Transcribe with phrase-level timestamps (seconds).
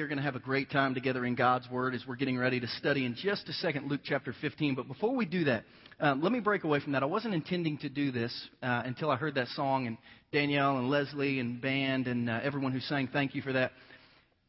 [0.00, 2.38] we are going to have a great time together in God's Word as we're getting
[2.38, 4.74] ready to study in just a second Luke chapter 15.
[4.74, 5.64] But before we do that,
[6.00, 7.02] um, let me break away from that.
[7.02, 8.32] I wasn't intending to do this
[8.62, 9.98] uh, until I heard that song, and
[10.32, 13.72] Danielle and Leslie and band and uh, everyone who sang, thank you for that.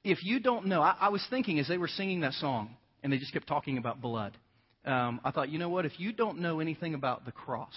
[0.06, 3.12] If you don't know, I, I was thinking as they were singing that song, and
[3.12, 4.38] they just kept talking about blood,
[4.86, 5.86] um, I thought, you know what?
[5.86, 7.76] If you don't know anything about the cross,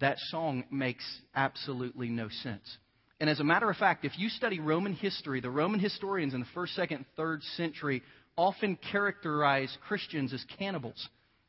[0.00, 1.04] that song makes
[1.36, 2.78] absolutely no sense.
[3.20, 6.40] And as a matter of fact, if you study Roman history, the Roman historians in
[6.40, 8.02] the first, second, third century
[8.36, 11.08] often characterize Christians as cannibals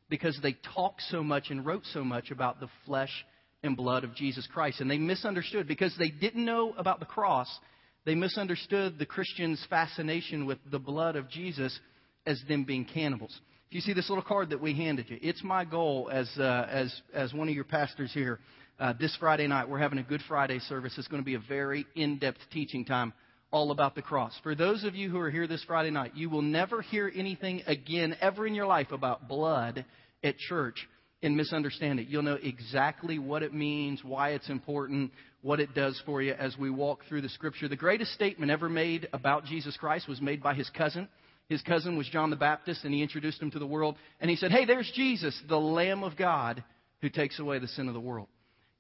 [0.10, 3.26] because they talked so much and wrote so much about the flesh
[3.64, 4.82] and blood of Jesus Christ.
[4.82, 7.48] And they misunderstood because they didn't know about the cross.
[8.04, 11.80] They misunderstood the Christians' fascination with the blood of Jesus
[12.26, 13.40] as them being cannibals.
[13.70, 16.68] If you see this little card that we handed you, it's my goal as, uh,
[16.70, 18.40] as, as one of your pastors here
[18.82, 20.94] uh, this Friday night, we're having a Good Friday service.
[20.98, 23.14] It's going to be a very in depth teaching time
[23.52, 24.34] all about the cross.
[24.42, 27.62] For those of you who are here this Friday night, you will never hear anything
[27.68, 29.86] again ever in your life about blood
[30.24, 30.88] at church
[31.22, 32.08] and misunderstand it.
[32.08, 35.12] You'll know exactly what it means, why it's important,
[35.44, 37.68] what it does for you as we walk through the scripture.
[37.68, 41.08] The greatest statement ever made about Jesus Christ was made by his cousin.
[41.50, 43.96] His cousin was John the Baptist, and he introduced him to the world.
[44.20, 46.64] And he said, Hey, there's Jesus, the Lamb of God
[47.02, 48.28] who takes away the sin of the world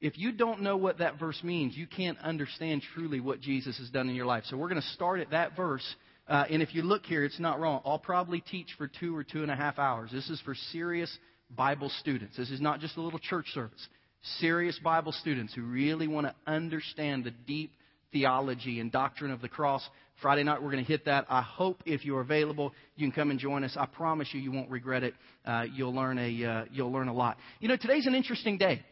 [0.01, 3.89] if you don't know what that verse means, you can't understand truly what Jesus has
[3.89, 4.43] done in your life.
[4.47, 5.85] So we're going to start at that verse.
[6.27, 7.81] Uh, and if you look here, it's not wrong.
[7.85, 10.09] I'll probably teach for two or two and a half hours.
[10.11, 11.15] This is for serious
[11.55, 12.35] Bible students.
[12.35, 13.87] This is not just a little church service.
[14.39, 17.73] Serious Bible students who really want to understand the deep
[18.11, 19.87] theology and doctrine of the cross.
[20.19, 21.25] Friday night, we're going to hit that.
[21.29, 23.75] I hope if you're available, you can come and join us.
[23.77, 25.13] I promise you, you won't regret it.
[25.45, 27.37] Uh, you'll learn a uh, you'll learn a lot.
[27.59, 28.83] You know, today's an interesting day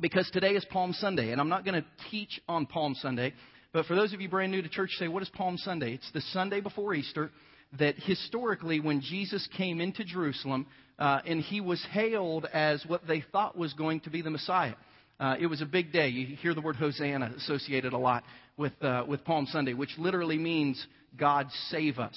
[0.00, 3.32] because today is Palm Sunday, and I'm not going to teach on Palm Sunday.
[3.72, 5.94] But for those of you brand new to church, say, what is Palm Sunday?
[5.94, 7.30] It's the Sunday before Easter
[7.78, 10.66] that historically, when Jesus came into Jerusalem,
[10.98, 14.74] uh, and he was hailed as what they thought was going to be the Messiah.
[15.18, 16.08] Uh, it was a big day.
[16.08, 18.24] You hear the word Hosanna associated a lot
[18.56, 20.84] with, uh, with Palm Sunday, which literally means
[21.16, 22.14] God save us.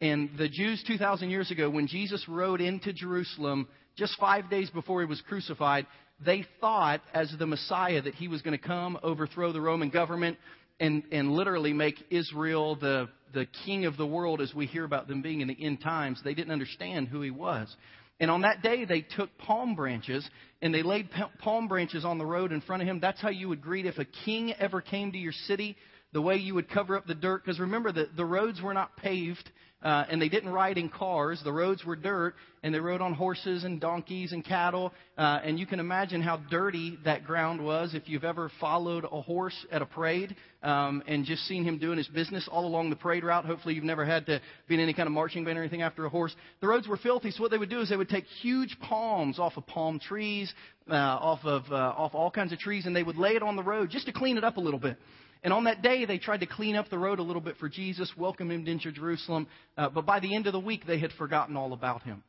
[0.00, 5.00] And the Jews 2,000 years ago, when Jesus rode into Jerusalem just five days before
[5.00, 5.86] he was crucified,
[6.24, 10.38] they thought, as the Messiah, that he was going to come, overthrow the Roman government,
[10.78, 15.08] and, and literally make Israel the, the king of the world as we hear about
[15.08, 16.20] them being in the end times.
[16.24, 17.74] They didn't understand who he was.
[18.18, 20.28] And on that day, they took palm branches
[20.60, 23.00] and they laid palm branches on the road in front of him.
[23.00, 25.76] That's how you would greet if a king ever came to your city,
[26.12, 27.44] the way you would cover up the dirt.
[27.44, 29.50] Because remember, the, the roads were not paved
[29.82, 31.40] uh, and they didn't ride in cars.
[31.42, 34.92] The roads were dirt, and they rode on horses and donkeys and cattle.
[35.16, 39.22] Uh, and you can imagine how dirty that ground was if you've ever followed a
[39.22, 42.96] horse at a parade um, and just seen him doing his business all along the
[42.96, 43.46] parade route.
[43.46, 46.04] Hopefully, you've never had to be in any kind of marching band or anything after
[46.04, 46.34] a horse.
[46.60, 49.38] The roads were filthy, so what they would do is they would take huge palms
[49.38, 50.52] off of palm trees,
[50.90, 53.56] uh, off of uh, off all kinds of trees, and they would lay it on
[53.56, 54.98] the road just to clean it up a little bit.
[55.42, 57.68] And on that day, they tried to clean up the road a little bit for
[57.68, 59.46] Jesus, welcome him into Jerusalem.
[59.76, 62.22] Uh, but by the end of the week, they had forgotten all about him.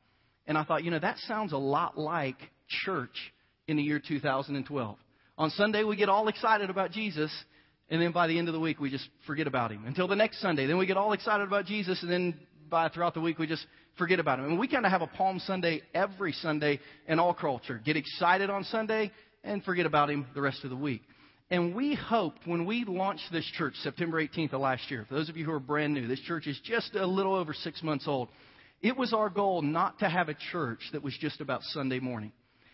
[0.48, 2.38] And I thought, you know, that sounds a lot like
[2.86, 3.34] church
[3.68, 4.98] in the year 2012.
[5.38, 7.32] On Sunday, we get all excited about Jesus,
[7.90, 9.86] and then by the end of the week, we just forget about him.
[9.86, 12.40] Until the next Sunday, then we get all excited about Jesus, and then
[12.70, 13.66] by throughout the week, we just
[13.98, 14.46] forget about him.
[14.46, 17.82] And we kind of have a Palm Sunday every Sunday in all culture.
[17.84, 19.12] Get excited on Sunday
[19.44, 21.02] and forget about him the rest of the week.
[21.52, 25.28] And we hoped when we launched this church September 18th of last year, for those
[25.28, 28.08] of you who are brand new, this church is just a little over six months
[28.08, 28.30] old.
[28.82, 32.32] It was our goal not to have a church that was just about Sunday morning.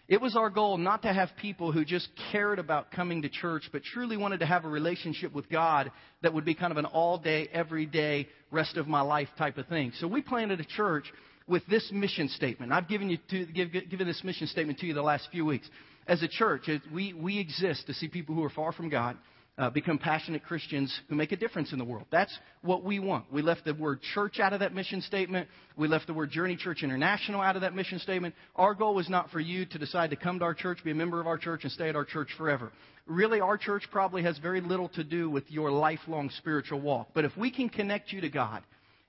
[0.08, 3.64] It was our goal not to have people who just cared about coming to church,
[3.72, 6.86] but truly wanted to have a relationship with God that would be kind of an
[6.86, 9.92] all day, every day, rest of my life type of thing.
[10.00, 11.12] So we planted a church
[11.48, 12.72] with this mission statement.
[12.72, 15.68] I've given you to, give, given this mission statement to you the last few weeks
[16.08, 19.18] as a church, we, we exist to see people who are far from God
[19.58, 22.06] uh, become passionate Christians who make a difference in the world.
[22.12, 23.26] That's what we want.
[23.32, 25.48] We left the word church out of that mission statement.
[25.76, 28.36] We left the word Journey Church International out of that mission statement.
[28.56, 30.96] Our goal is not for you to decide to come to our church, be a
[30.96, 32.72] member of our church, and stay at our church forever.
[33.08, 37.10] Really, our church probably has very little to do with your lifelong spiritual walk.
[37.16, 38.64] But if we can connect you to God,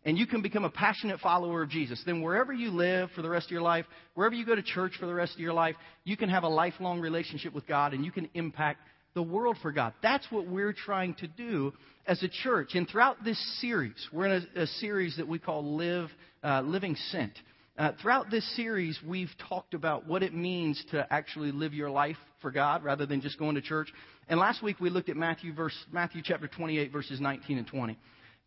[0.04, 3.28] and you can become a passionate follower of Jesus, then wherever you live for the
[3.28, 3.84] rest of your life,
[4.14, 5.74] wherever you go to church for the rest of your life,
[6.04, 8.80] you can have a lifelong relationship with God and you can impact
[9.14, 9.92] the world for God.
[10.02, 11.72] That's what we're trying to do
[12.06, 12.70] as a church.
[12.74, 16.08] And throughout this series, we're in a, a series that we call Live,
[16.44, 17.32] uh, Living Sent.
[17.76, 22.16] Uh, throughout this series, we've talked about what it means to actually live your life
[22.40, 23.92] for God rather than just going to church.
[24.28, 27.98] And last week we looked at Matthew verse Matthew chapter 28 verses 19 and 20.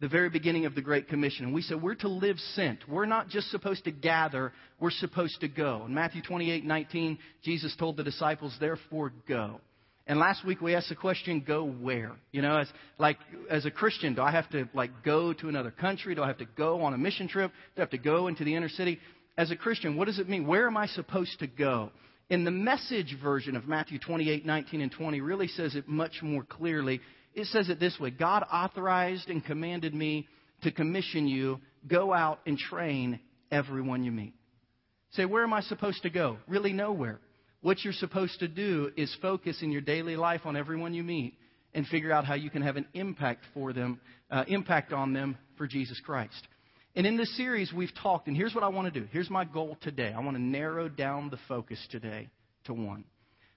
[0.01, 1.45] The very beginning of the Great Commission.
[1.45, 2.89] And we said we're to live sent.
[2.89, 5.83] We're not just supposed to gather, we're supposed to go.
[5.85, 9.61] In Matthew 28 19, Jesus told the disciples, therefore go.
[10.07, 12.13] And last week we asked the question, go where?
[12.31, 12.67] You know, as
[12.97, 13.17] like
[13.49, 16.15] as a Christian, do I have to like go to another country?
[16.15, 17.51] Do I have to go on a mission trip?
[17.75, 18.99] Do I have to go into the inner city?
[19.37, 20.47] As a Christian, what does it mean?
[20.47, 21.91] Where am I supposed to go?
[22.31, 26.43] In the message version of Matthew 28, 19, and 20 really says it much more
[26.43, 27.01] clearly.
[27.33, 30.27] It says it this way God authorized and commanded me
[30.63, 33.19] to commission you, go out and train
[33.51, 34.33] everyone you meet.
[35.11, 36.37] Say, where am I supposed to go?
[36.47, 37.19] Really, nowhere.
[37.61, 41.35] What you're supposed to do is focus in your daily life on everyone you meet
[41.73, 43.99] and figure out how you can have an impact for them,
[44.29, 46.47] uh, impact on them for Jesus Christ.
[46.95, 49.07] And in this series, we've talked, and here's what I want to do.
[49.11, 50.13] Here's my goal today.
[50.15, 52.29] I want to narrow down the focus today
[52.65, 53.05] to one.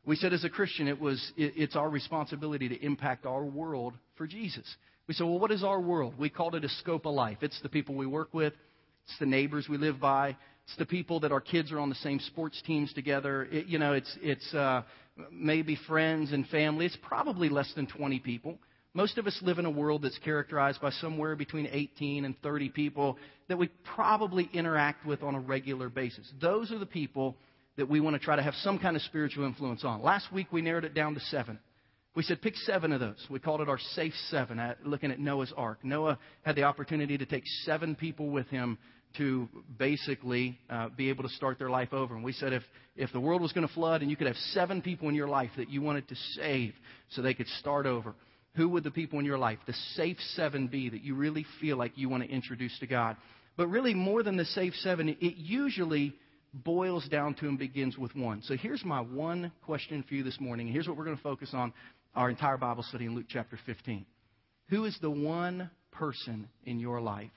[0.06, 3.94] We said as a Christian, it was, it, it's our responsibility to impact our world
[4.16, 4.64] for Jesus.
[5.08, 6.14] We said, well, what is our world?
[6.18, 7.38] We called it a scope of life.
[7.40, 8.52] It's the people we work with,
[9.06, 11.94] it's the neighbors we live by, it's the people that our kids are on the
[11.96, 13.44] same sports teams together.
[13.44, 14.82] It, you know, it's, it's uh,
[15.30, 16.86] maybe friends and family.
[16.86, 18.58] It's probably less than 20 people.
[18.94, 22.68] Most of us live in a world that's characterized by somewhere between 18 and 30
[22.70, 23.18] people
[23.48, 26.30] that we probably interact with on a regular basis.
[26.40, 27.36] Those are the people
[27.76, 30.02] that we want to try to have some kind of spiritual influence on.
[30.02, 31.58] Last week we narrowed it down to seven.
[32.14, 33.26] We said pick seven of those.
[33.28, 35.78] We called it our safe seven, looking at Noah's ark.
[35.82, 38.78] Noah had the opportunity to take seven people with him
[39.16, 39.48] to
[39.78, 42.14] basically uh, be able to start their life over.
[42.14, 42.62] And we said if,
[42.96, 45.28] if the world was going to flood and you could have seven people in your
[45.28, 46.74] life that you wanted to save
[47.10, 48.14] so they could start over,
[48.56, 51.76] who would the people in your life, the safe seven, be that you really feel
[51.76, 53.16] like you want to introduce to God?
[53.56, 56.14] But really, more than the safe seven, it usually
[56.54, 58.42] boils down to and begins with one.
[58.42, 60.68] So here's my one question for you this morning.
[60.68, 61.72] Here's what we're going to focus on
[62.14, 64.06] our entire Bible study in Luke chapter 15.
[64.68, 67.30] Who is the one person in your life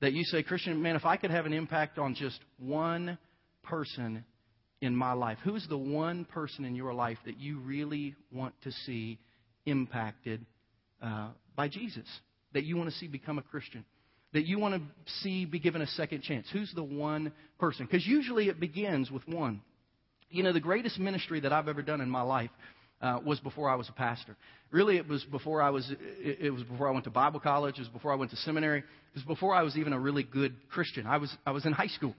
[0.00, 3.18] that you say, Christian, man, if I could have an impact on just one
[3.62, 4.24] person
[4.80, 8.72] in my life, who's the one person in your life that you really want to
[8.86, 9.18] see
[9.66, 10.44] impacted
[11.02, 12.06] uh, by Jesus,
[12.54, 13.84] that you want to see become a Christian?
[14.32, 16.46] That you want to see be given a second chance?
[16.52, 17.86] Who's the one person?
[17.86, 19.62] Because usually it begins with one.
[20.30, 22.50] You know, the greatest ministry that I've ever done in my life
[23.02, 24.36] uh, was before I was a pastor.
[24.70, 25.90] Really, it was before I was.
[25.90, 27.76] It, it was before I went to Bible college.
[27.76, 28.80] It was before I went to seminary.
[28.80, 28.84] It
[29.14, 31.06] was before I was even a really good Christian.
[31.06, 31.34] I was.
[31.44, 32.14] I was in high school.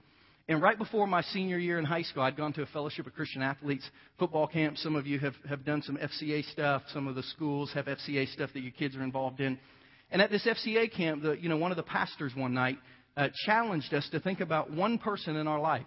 [0.48, 3.14] And right before my senior year in high school, I'd gone to a fellowship of
[3.14, 3.88] Christian athletes
[4.18, 4.76] football camp.
[4.76, 6.82] Some of you have, have done some FCA stuff.
[6.92, 9.58] Some of the schools have FCA stuff that your kids are involved in.
[10.12, 12.78] And at this FCA camp, the, you know, one of the pastors one night
[13.16, 15.86] uh, challenged us to think about one person in our life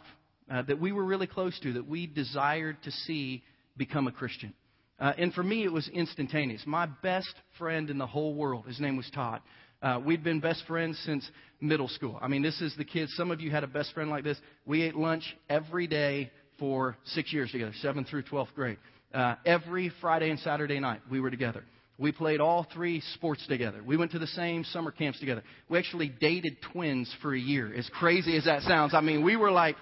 [0.51, 3.44] uh, that we were really close to, that we desired to see
[3.77, 4.51] become a Christian.
[5.00, 6.63] Uh, and for me, it was instantaneous.
[6.66, 9.42] My best friend in the whole world, his name was Todd.
[9.80, 11.30] Uh, we'd been best friends since
[11.62, 12.18] middle school.
[12.19, 13.13] I mean, this is the kids.
[13.16, 14.39] Some of you had a best friend like this.
[14.66, 18.77] We ate lunch every day for six years together, seventh through 12th grade.
[19.13, 21.63] Uh, every Friday and Saturday night, we were together.
[21.97, 23.81] We played all three sports together.
[23.83, 25.44] We went to the same summer camps together.
[25.69, 27.74] We actually dated twins for a year.
[27.74, 29.77] As crazy as that sounds, I mean, we were like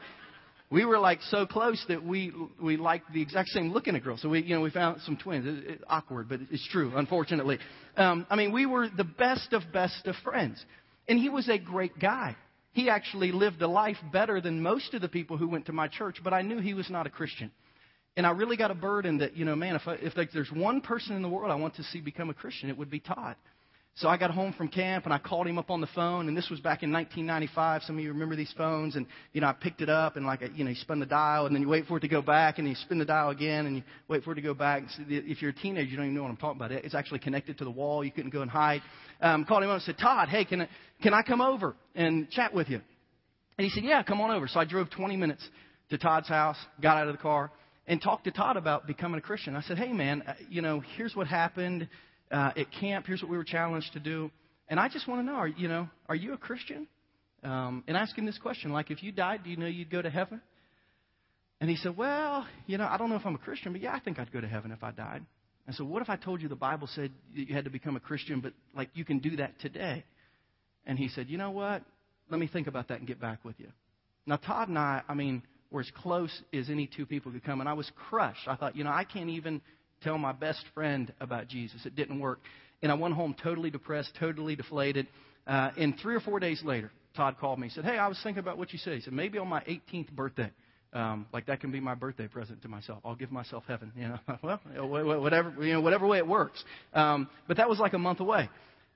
[0.74, 4.21] we were like so close that we we liked the exact same looking at girls.
[4.24, 5.45] So we you know we found some twins.
[5.45, 6.94] It, it, awkward, but it's true.
[6.95, 7.60] Unfortunately,
[7.95, 10.63] um, I mean we were the best of best of friends,
[11.07, 12.36] and he was a great guy.
[12.71, 15.88] He actually lived a life better than most of the people who went to my
[15.88, 16.18] church.
[16.23, 17.52] But I knew he was not a Christian,
[18.16, 20.52] and I really got a burden that you know, man, if I, if like, there's
[20.52, 23.00] one person in the world I want to see become a Christian, it would be
[23.00, 23.36] Todd.
[23.96, 26.36] So I got home from camp and I called him up on the phone, and
[26.36, 27.84] this was back in 1995.
[27.84, 30.42] Some of you remember these phones, and you know I picked it up and like
[30.56, 32.58] you know you spun the dial, and then you wait for it to go back,
[32.58, 34.84] and you spin the dial again, and you wait for it to go back.
[34.98, 36.72] So if you're a teenager, you don't even know what I'm talking about.
[36.72, 38.04] It's actually connected to the wall.
[38.04, 38.82] You couldn't go and hide.
[39.22, 40.70] Um, called him up and said, Todd, hey, can I,
[41.02, 42.82] can I come over and chat with you?
[43.58, 44.48] And he said, Yeah, come on over.
[44.48, 45.48] So I drove 20 minutes
[45.92, 47.52] to Todd's house, got out of the car,
[47.87, 49.56] and talked to Todd about becoming a Christian.
[49.56, 51.87] I said, Hey, man, uh, you know, here's what happened
[52.31, 53.06] uh, at camp.
[53.07, 54.31] Here's what we were challenged to do.
[54.68, 56.87] And I just want to know, are, you know, are you a Christian?
[57.44, 60.09] Um, and asking this question, like, if you died, do you know you'd go to
[60.09, 60.42] heaven?
[61.59, 63.94] And he said, Well, you know, I don't know if I'm a Christian, but yeah,
[63.94, 65.25] I think I'd go to heaven if I died.
[65.66, 67.99] And so, what if I told you the Bible said you had to become a
[67.99, 70.04] Christian, but like you can do that today?
[70.85, 71.83] And he said, You know what?
[72.30, 73.68] Let me think about that and get back with you.
[74.25, 77.59] Now, Todd and I, I mean, were as close as any two people could come,
[77.59, 78.47] and I was crushed.
[78.47, 79.59] I thought, you know, I can't even
[80.03, 81.85] tell my best friend about Jesus.
[81.85, 82.39] It didn't work.
[82.81, 85.07] And I went home totally depressed, totally deflated.
[85.47, 87.68] Uh, and three or four days later, Todd called me.
[87.68, 88.94] He said, Hey, I was thinking about what you said.
[88.94, 90.51] He said, Maybe on my 18th birthday,
[90.94, 92.99] um, like that can be my birthday present to myself.
[93.03, 93.92] I'll give myself heaven.
[93.95, 96.63] You know, well, whatever, you know, whatever way it works.
[96.94, 98.49] Um, but that was like a month away.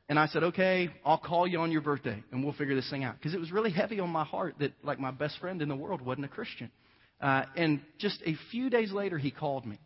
[0.10, 3.04] And I said, okay, I'll call you on your birthday and we'll figure this thing
[3.04, 3.16] out.
[3.18, 5.76] Because it was really heavy on my heart that, like, my best friend in the
[5.76, 6.72] world wasn't a Christian.
[7.20, 9.80] Uh, and just a few days later, he called me.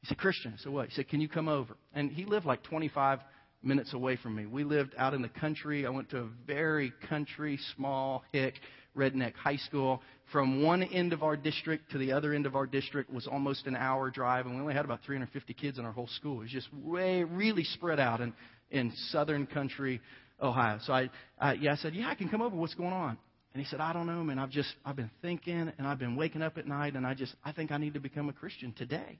[0.00, 0.54] He said, Christian.
[0.58, 0.88] I said, what?
[0.88, 1.76] He said, can you come over?
[1.94, 3.20] And he lived like 25
[3.62, 4.46] minutes away from me.
[4.46, 5.86] We lived out in the country.
[5.86, 8.54] I went to a very country, small, hick,
[8.96, 10.02] redneck high school.
[10.32, 13.66] From one end of our district to the other end of our district was almost
[13.66, 16.38] an hour drive, and we only had about 350 kids in our whole school.
[16.38, 18.32] It was just way, really spread out in,
[18.70, 20.00] in southern country
[20.40, 20.78] Ohio.
[20.84, 22.56] So I, I, yeah, I said, yeah, I can come over.
[22.56, 23.18] What's going on?
[23.52, 24.38] And he said, I don't know, man.
[24.38, 27.34] I've just, I've been thinking, and I've been waking up at night, and I just,
[27.44, 29.18] I think I need to become a Christian today.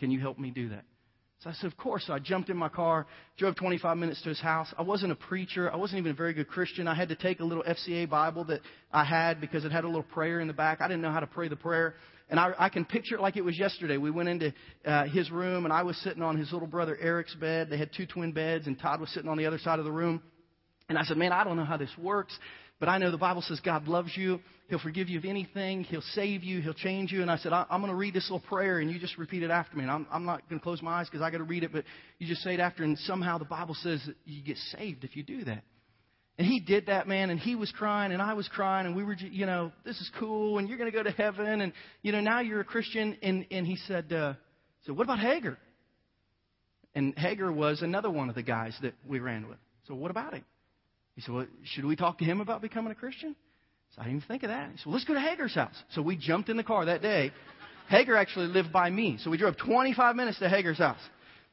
[0.00, 0.84] Can you help me do that?
[1.40, 2.04] So I said, Of course.
[2.06, 4.72] So I jumped in my car, drove 25 minutes to his house.
[4.76, 5.72] I wasn't a preacher.
[5.72, 6.88] I wasn't even a very good Christian.
[6.88, 8.60] I had to take a little FCA Bible that
[8.92, 10.80] I had because it had a little prayer in the back.
[10.80, 11.94] I didn't know how to pray the prayer.
[12.30, 13.96] And I, I can picture it like it was yesterday.
[13.96, 14.52] We went into
[14.84, 17.70] uh, his room, and I was sitting on his little brother Eric's bed.
[17.70, 19.92] They had two twin beds, and Todd was sitting on the other side of the
[19.92, 20.22] room.
[20.88, 22.38] And I said, Man, I don't know how this works.
[22.80, 24.40] But I know the Bible says God loves you.
[24.68, 25.82] He'll forgive you of anything.
[25.84, 26.60] He'll save you.
[26.60, 27.22] He'll change you.
[27.22, 29.42] And I said, I, am going to read this little prayer, and you just repeat
[29.42, 29.82] it after me.
[29.82, 31.72] And I'm, I'm not going to close my eyes because I got to read it,
[31.72, 31.84] but
[32.18, 32.84] you just say it after.
[32.84, 35.64] And somehow the Bible says that you get saved if you do that.
[36.38, 39.02] And he did that, man, and he was crying, and I was crying, and we
[39.02, 42.12] were, you know, this is cool, and you're going to go to heaven, and you
[42.12, 43.16] know, now you're a Christian.
[43.22, 44.34] And and he said, uh,
[44.86, 45.58] so what about Hager?
[46.94, 49.58] And Hager was another one of the guys that we ran with.
[49.86, 50.44] So what about him?
[51.14, 53.34] He said, Well, should we talk to him about becoming a Christian?
[53.94, 54.70] So I didn't even think of that.
[54.70, 55.74] He said, Well, let's go to Hager's house.
[55.90, 57.32] So we jumped in the car that day.
[57.88, 59.18] Hager actually lived by me.
[59.22, 61.00] So we drove 25 minutes to Hager's house.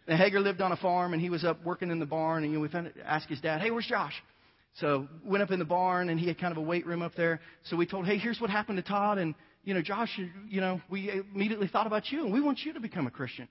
[0.07, 2.43] And Hager lived on a farm and he was up working in the barn.
[2.43, 4.13] And you know, we found, asked his dad, Hey, where's Josh?
[4.75, 7.15] So went up in the barn and he had kind of a weight room up
[7.15, 7.39] there.
[7.65, 9.17] So we told, Hey, here's what happened to Todd.
[9.17, 12.73] And, you know, Josh, you know, we immediately thought about you and we want you
[12.73, 13.47] to become a Christian.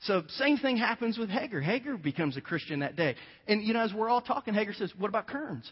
[0.00, 1.60] So same thing happens with Hager.
[1.60, 3.14] Hager becomes a Christian that day.
[3.46, 5.70] And you know, as we're all talking, Hager says, "What about Kearns?"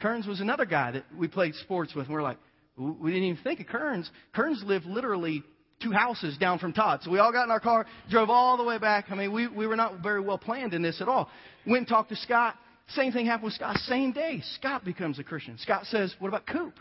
[0.00, 2.06] Kearns was another guy that we played sports with.
[2.06, 2.38] And we're like,
[2.76, 4.10] we didn't even think of Kearns.
[4.34, 5.42] Kearns lived literally
[5.80, 7.00] two houses down from Todd.
[7.02, 9.06] So we all got in our car, drove all the way back.
[9.10, 11.28] I mean, we, we were not very well planned in this at all.
[11.66, 12.56] Went and talked to Scott.
[12.88, 13.76] Same thing happened with Scott.
[13.78, 15.56] Same day, Scott becomes a Christian.
[15.58, 16.74] Scott says, What about Coop?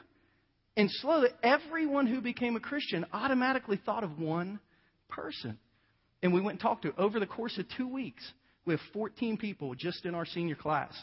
[0.78, 4.60] And slowly, everyone who became a Christian automatically thought of one
[5.10, 5.58] person.
[6.24, 8.24] And we went and talked to over the course of two weeks.
[8.66, 10.94] We have 14 people just in our senior class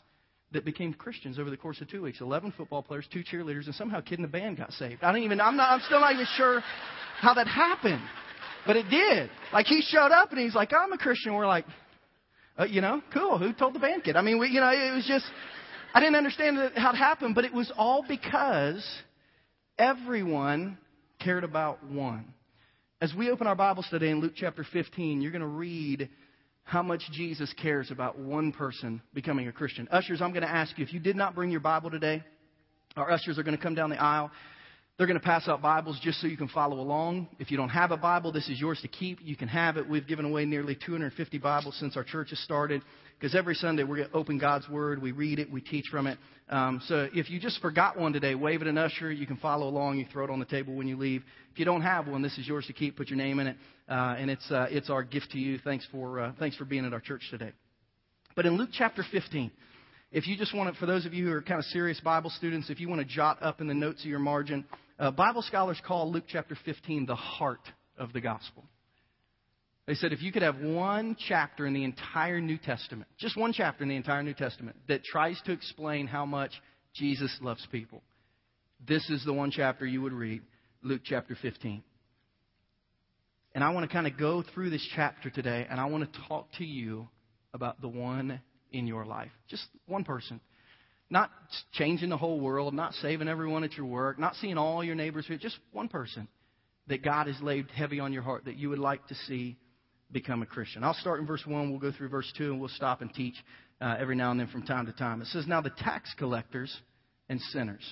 [0.52, 2.20] that became Christians over the course of two weeks.
[2.20, 5.02] 11 football players, two cheerleaders, and somehow a kid in the band got saved.
[5.02, 6.62] I don't even, I'm not, I'm still not even sure
[7.20, 8.00] how that happened.
[8.66, 9.30] But it did.
[9.52, 11.34] Like he showed up and he's like, I'm a Christian.
[11.34, 11.64] We're like,
[12.58, 13.38] uh, you know, cool.
[13.38, 14.16] Who told the band kid?
[14.16, 15.24] I mean, we, you know, it was just,
[15.94, 18.84] I didn't understand how it happened, but it was all because
[19.78, 20.76] everyone
[21.20, 22.34] cared about one.
[23.00, 26.08] As we open our Bibles today in Luke chapter 15, you're going to read
[26.64, 29.86] how much Jesus cares about one person becoming a Christian.
[29.90, 32.24] Ushers, I'm going to ask you if you did not bring your Bible today,
[32.96, 34.32] our ushers are going to come down the aisle.
[34.98, 37.28] They're going to pass out Bibles just so you can follow along.
[37.38, 39.20] If you don't have a Bible, this is yours to keep.
[39.22, 39.88] You can have it.
[39.88, 42.82] We've given away nearly 250 Bibles since our church has started
[43.16, 46.18] because every Sunday to open God's Word, we read it, we teach from it.
[46.50, 49.12] Um, so if you just forgot one today, wave at an usher.
[49.12, 49.98] You can follow along.
[49.98, 51.22] You throw it on the table when you leave.
[51.52, 52.96] If you don't have one, this is yours to keep.
[52.96, 53.56] Put your name in it,
[53.88, 55.58] uh, and it's uh, it's our gift to you.
[55.58, 57.52] Thanks for uh, thanks for being at our church today.
[58.34, 59.52] But in Luke chapter 15.
[60.10, 62.30] If you just want to, for those of you who are kind of serious Bible
[62.30, 64.64] students, if you want to jot up in the notes of your margin,
[64.98, 67.60] uh, Bible scholars call Luke chapter 15 the heart
[67.98, 68.64] of the gospel.
[69.86, 73.52] They said if you could have one chapter in the entire New Testament, just one
[73.52, 76.52] chapter in the entire New Testament, that tries to explain how much
[76.94, 78.02] Jesus loves people,
[78.86, 80.42] this is the one chapter you would read,
[80.82, 81.82] Luke chapter 15.
[83.54, 86.20] And I want to kind of go through this chapter today, and I want to
[86.28, 87.08] talk to you
[87.52, 88.40] about the one
[88.72, 89.30] in your life.
[89.48, 90.40] Just one person.
[91.10, 91.30] Not
[91.72, 95.26] changing the whole world, not saving everyone at your work, not seeing all your neighbors,
[95.26, 95.38] here.
[95.38, 96.28] just one person
[96.88, 99.56] that God has laid heavy on your heart that you would like to see
[100.10, 100.84] become a Christian.
[100.84, 103.34] I'll start in verse 1, we'll go through verse 2, and we'll stop and teach
[103.80, 105.20] uh, every now and then from time to time.
[105.20, 106.74] It says, Now the tax collectors
[107.28, 107.82] and sinners.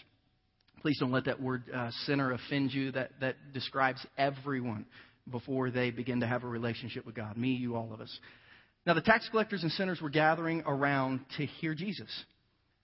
[0.80, 2.92] Please don't let that word uh, sinner offend you.
[2.92, 4.86] That, that describes everyone
[5.30, 7.36] before they begin to have a relationship with God.
[7.36, 8.18] Me, you, all of us.
[8.86, 12.08] Now the tax collectors and sinners were gathering around to hear Jesus.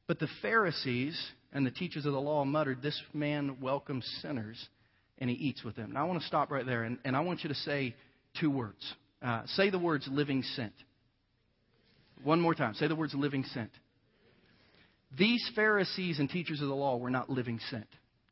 [0.09, 1.19] But the Pharisees
[1.53, 4.69] and the teachers of the law muttered, This man welcomes sinners
[5.19, 5.93] and he eats with them.
[5.93, 7.95] Now I want to stop right there and, and I want you to say
[8.41, 8.95] two words.
[9.23, 10.73] Uh, say the words living sent.
[12.25, 12.75] One more time.
[12.75, 13.71] Say the words living sent.
[15.17, 17.87] These Pharisees and teachers of the law were not living sent.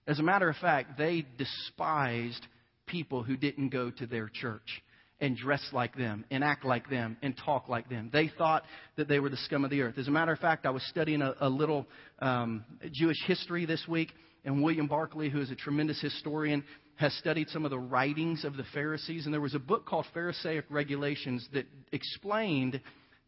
[0.07, 2.45] As a matter of fact, they despised
[2.87, 4.83] people who didn't go to their church.
[5.21, 8.11] And dress like them and act like them and talk like them.
[8.13, 8.65] They thought
[8.97, 9.99] that they were the scum of the earth.
[9.99, 11.87] As a matter of fact, I was studying a, a little
[12.21, 14.13] um, Jewish history this week,
[14.45, 16.65] and William Barclay, who is a tremendous historian,
[16.97, 19.25] has studied some of the writings of the Pharisees.
[19.25, 22.81] And there was a book called Pharisaic Regulations that explained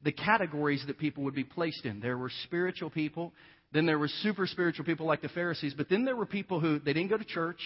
[0.03, 2.01] the categories that people would be placed in.
[2.01, 3.33] There were spiritual people,
[3.73, 6.79] then there were super spiritual people like the Pharisees, but then there were people who
[6.79, 7.61] they didn't go to church.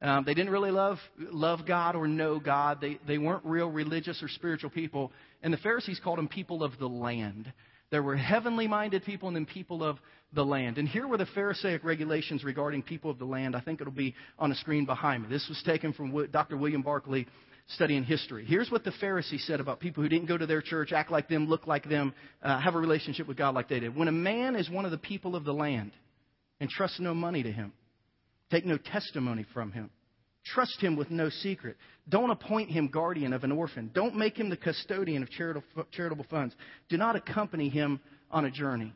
[0.00, 2.80] Um, they didn't really love love God or know God.
[2.80, 5.12] They they weren't real religious or spiritual people.
[5.42, 7.52] And the Pharisees called them people of the land.
[7.90, 9.98] There were heavenly minded people and then people of
[10.34, 10.78] the land.
[10.78, 13.56] And here were the Pharisaic regulations regarding people of the land.
[13.56, 15.28] I think it'll be on the screen behind me.
[15.30, 16.56] This was taken from Dr.
[16.56, 17.26] William Barclay
[17.68, 18.44] studying history.
[18.46, 21.28] Here's what the Pharisees said about people who didn't go to their church, act like
[21.28, 23.96] them, look like them, uh, have a relationship with God like they did.
[23.96, 25.92] When a man is one of the people of the land
[26.60, 27.72] and trusts no money to him,
[28.50, 29.90] take no testimony from him,
[30.44, 31.76] trust him with no secret,
[32.08, 35.30] don't appoint him guardian of an orphan, don't make him the custodian of
[35.90, 36.54] charitable funds,
[36.88, 38.00] do not accompany him
[38.30, 38.92] on a journey.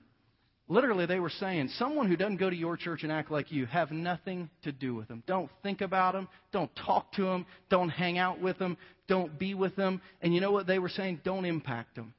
[0.69, 3.67] Literally, they were saying, someone who doesn't go to your church and act like you,
[3.67, 5.23] have nothing to do with them.
[5.27, 6.29] Don't think about them.
[6.51, 7.45] Don't talk to them.
[7.69, 8.79] Don't hang out with them.
[9.07, 10.01] Don't be with them.
[10.23, 11.21] And you know what they were saying?
[11.25, 12.15] Don't impact them.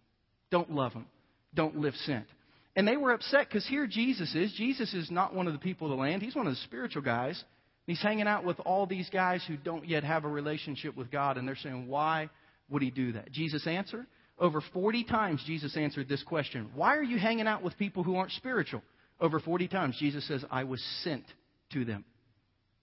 [0.51, 1.07] Don't love them.
[1.55, 2.27] Don't live sent.
[2.75, 4.51] And they were upset because here Jesus is.
[4.53, 6.21] Jesus is not one of the people of the land.
[6.21, 7.41] He's one of the spiritual guys.
[7.85, 11.37] He's hanging out with all these guys who don't yet have a relationship with God.
[11.37, 12.29] And they're saying, why
[12.69, 13.31] would he do that?
[13.31, 14.07] Jesus' answer?
[14.39, 18.15] Over 40 times, Jesus answered this question Why are you hanging out with people who
[18.15, 18.81] aren't spiritual?
[19.19, 21.25] Over 40 times, Jesus says, I was sent
[21.73, 22.03] to them.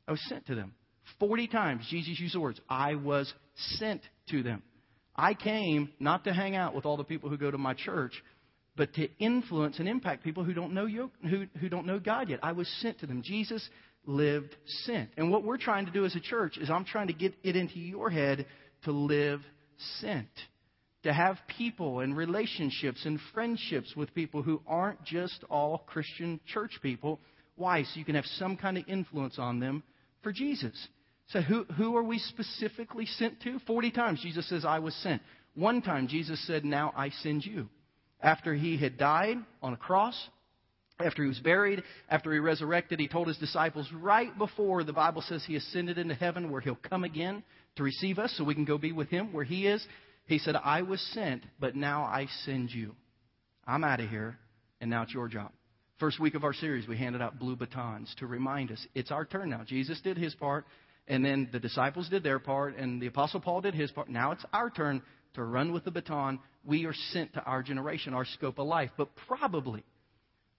[0.07, 0.75] I was sent to them.
[1.19, 3.33] 40 times, Jesus used the words, I was
[3.79, 4.63] sent to them.
[5.17, 8.13] I came not to hang out with all the people who go to my church,
[8.81, 12.31] but to influence and impact people who don't know you, who, who don't know God
[12.31, 12.41] yet.
[12.43, 13.21] I was sent to them.
[13.23, 13.69] Jesus
[14.07, 14.57] lived
[14.87, 15.11] sent.
[15.19, 17.57] And what we're trying to do as a church is I'm trying to get it
[17.57, 18.47] into your head
[18.85, 19.43] to live
[20.01, 20.31] sent
[21.03, 26.79] to have people and relationships and friendships with people who aren't just all Christian church
[26.81, 27.21] people.
[27.57, 27.83] Why?
[27.83, 29.83] So you can have some kind of influence on them
[30.23, 30.89] for Jesus.
[31.27, 33.59] So who, who are we specifically sent to?
[33.67, 35.21] Forty times Jesus says, I was sent.
[35.55, 37.69] One time Jesus said, Now I send you.
[38.23, 40.29] After he had died on a cross,
[40.99, 45.23] after he was buried, after he resurrected, he told his disciples right before the Bible
[45.23, 47.43] says he ascended into heaven where he'll come again
[47.77, 49.85] to receive us so we can go be with him where he is.
[50.27, 52.95] He said, I was sent, but now I send you.
[53.67, 54.37] I'm out of here,
[54.81, 55.53] and now it's your job.
[55.99, 59.25] First week of our series, we handed out blue batons to remind us it's our
[59.25, 59.65] turn now.
[59.67, 60.67] Jesus did his part,
[61.09, 64.09] and then the disciples did their part, and the Apostle Paul did his part.
[64.09, 65.03] Now it's our turn
[65.35, 66.41] to run with the baton.
[66.65, 68.91] We are sent to our generation, our scope of life.
[68.97, 69.85] But probably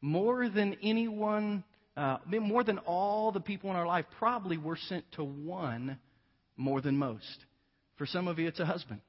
[0.02, 1.64] more than anyone,
[1.96, 5.98] uh, more than all the people in our life, probably we're sent to one
[6.58, 7.46] more than most.
[7.98, 9.02] For some of you, it's a husband.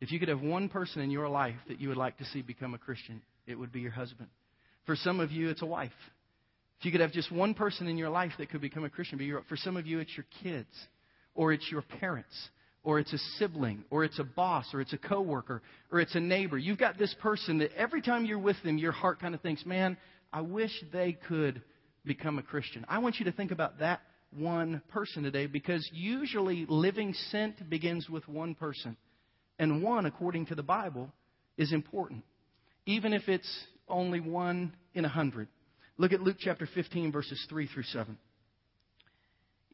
[0.00, 2.42] If you could have one person in your life that you would like to see
[2.42, 4.28] become a Christian, it would be your husband.
[4.86, 5.92] For some of you, it's a wife.
[6.78, 9.18] If you could have just one person in your life that could become a Christian,
[9.48, 10.68] for some of you, it's your kids,
[11.34, 12.34] or it's your parents,
[12.84, 16.20] or it's a sibling, or it's a boss, or it's a coworker, or it's a
[16.20, 16.58] neighbor.
[16.58, 19.64] You've got this person that every time you're with them, your heart kind of thinks,
[19.64, 19.96] man,
[20.32, 21.62] I wish they could
[22.04, 22.84] become a Christian.
[22.88, 24.02] I want you to think about that
[24.36, 28.96] one person today because usually living sent begins with one person.
[29.58, 31.10] And one, according to the Bible,
[31.56, 32.24] is important,
[32.86, 33.48] even if it's
[33.88, 35.48] only one in a hundred.
[35.96, 38.18] Look at Luke chapter 15, verses 3 through 7.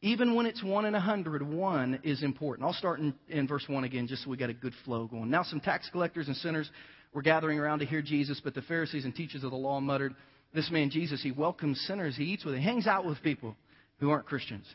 [0.01, 2.65] Even when it's one in a hundred, one is important.
[2.65, 5.29] I'll start in, in verse 1 again, just so we got a good flow going.
[5.29, 6.69] Now, some tax collectors and sinners
[7.13, 10.15] were gathering around to hear Jesus, but the Pharisees and teachers of the law muttered,
[10.55, 13.55] This man, Jesus, he welcomes sinners, he eats with he hangs out with people
[13.99, 14.65] who aren't Christians.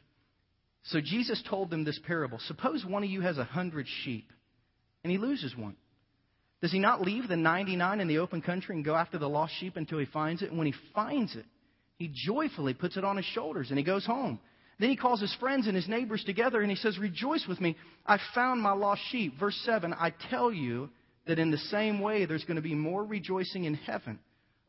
[0.84, 4.30] So Jesus told them this parable Suppose one of you has a hundred sheep
[5.02, 5.76] and he loses one?
[6.62, 9.54] Does he not leave the 99 in the open country and go after the lost
[9.58, 10.50] sheep until he finds it?
[10.50, 11.44] And when he finds it,
[11.98, 14.38] he joyfully puts it on his shoulders and he goes home.
[14.78, 17.76] Then he calls his friends and his neighbors together and he says, Rejoice with me.
[18.06, 19.38] I found my lost sheep.
[19.38, 20.90] Verse 7 I tell you
[21.26, 24.18] that in the same way there's going to be more rejoicing in heaven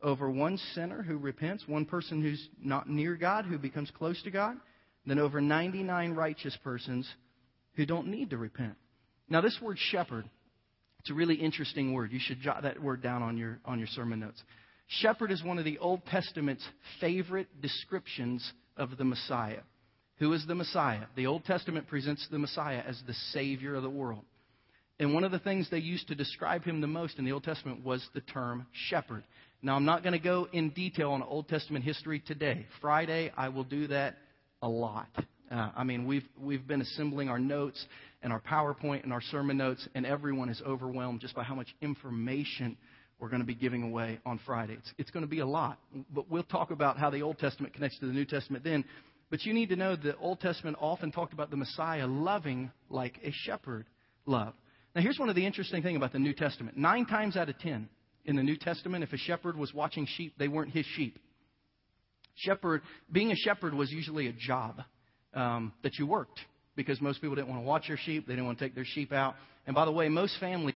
[0.02, 4.30] over one sinner who repents, one person who's not near God, who becomes close to
[4.30, 4.56] God,
[5.06, 7.08] than over 99 righteous persons
[7.74, 8.74] who don't need to repent.
[9.28, 10.28] Now, this word shepherd,
[11.00, 12.12] it's a really interesting word.
[12.12, 14.42] You should jot that word down on your, on your sermon notes.
[14.86, 16.66] Shepherd is one of the Old Testament's
[17.00, 19.60] favorite descriptions of the Messiah.
[20.18, 21.04] Who is the Messiah?
[21.14, 24.24] The Old Testament presents the Messiah as the Savior of the world.
[24.98, 27.44] And one of the things they used to describe him the most in the Old
[27.44, 29.22] Testament was the term shepherd.
[29.62, 32.66] Now, I'm not going to go in detail on Old Testament history today.
[32.80, 34.16] Friday, I will do that
[34.60, 35.08] a lot.
[35.50, 37.84] Uh, I mean, we've, we've been assembling our notes
[38.20, 41.68] and our PowerPoint and our sermon notes, and everyone is overwhelmed just by how much
[41.80, 42.76] information
[43.20, 44.74] we're going to be giving away on Friday.
[44.74, 45.78] It's, it's going to be a lot,
[46.12, 48.84] but we'll talk about how the Old Testament connects to the New Testament then.
[49.30, 53.18] But you need to know the Old Testament often talked about the Messiah loving like
[53.22, 53.86] a shepherd
[54.26, 54.56] loved.
[54.94, 56.76] Now, here's one of the interesting things about the New Testament.
[56.76, 57.88] Nine times out of ten
[58.24, 61.18] in the New Testament, if a shepherd was watching sheep, they weren't his sheep.
[62.36, 64.80] Shepherd, being a shepherd was usually a job
[65.34, 66.40] um, that you worked
[66.76, 68.26] because most people didn't want to watch their sheep.
[68.26, 69.34] They didn't want to take their sheep out.
[69.66, 70.74] And by the way, most families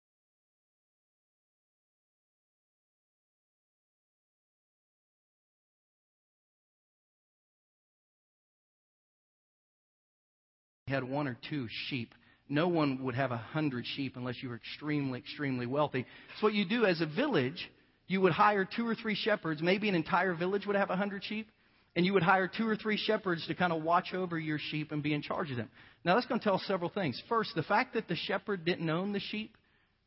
[10.91, 12.13] had one or two sheep.
[12.47, 16.05] No one would have a hundred sheep unless you were extremely, extremely wealthy.
[16.39, 17.69] So what you do as a village,
[18.07, 19.61] you would hire two or three shepherds.
[19.61, 21.47] Maybe an entire village would have a hundred sheep.
[21.95, 24.91] And you would hire two or three shepherds to kind of watch over your sheep
[24.93, 25.69] and be in charge of them.
[26.05, 27.21] Now that's going to tell several things.
[27.27, 29.57] First, the fact that the shepherd didn't own the sheep,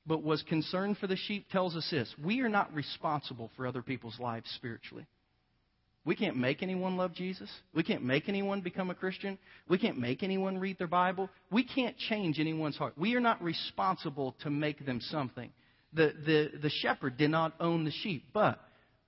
[0.06, 2.14] but was concerned for the sheep tells us this.
[2.22, 5.06] We are not responsible for other people's lives spiritually.
[6.04, 7.50] We can't make anyone love Jesus.
[7.74, 9.38] We can't make anyone become a Christian.
[9.68, 11.30] We can't make anyone read their Bible.
[11.50, 12.92] We can't change anyone's heart.
[12.98, 15.50] We are not responsible to make them something.
[15.94, 18.58] The, the, the shepherd did not own the sheep, but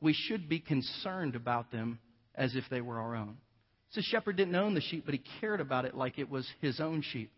[0.00, 1.98] we should be concerned about them
[2.34, 3.36] as if they were our own.
[3.90, 6.80] So shepherd didn't own the sheep, but he cared about it like it was his
[6.80, 7.30] own sheep.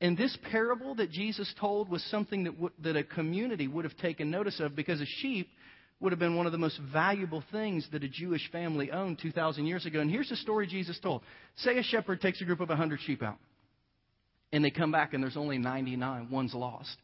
[0.00, 3.96] And this parable that Jesus told was something that, w- that a community would have
[3.96, 5.48] taken notice of because a sheep
[6.00, 9.66] would have been one of the most valuable things that a Jewish family owned 2,000
[9.66, 10.00] years ago.
[10.00, 11.22] And here's the story Jesus told.
[11.56, 13.38] Say a shepherd takes a group of 100 sheep out,
[14.52, 16.96] and they come back and there's only 99, one's lost.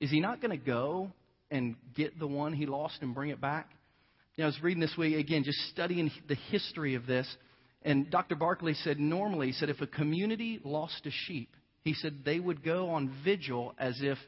[0.00, 1.10] Is he not going to go
[1.50, 3.70] and get the one he lost and bring it back?
[4.36, 7.28] You know, I was reading this week, again, just studying the history of this.
[7.82, 8.34] And Dr.
[8.34, 11.50] Barclay said normally, he said if a community lost a sheep,
[11.82, 14.18] he said they would go on vigil as if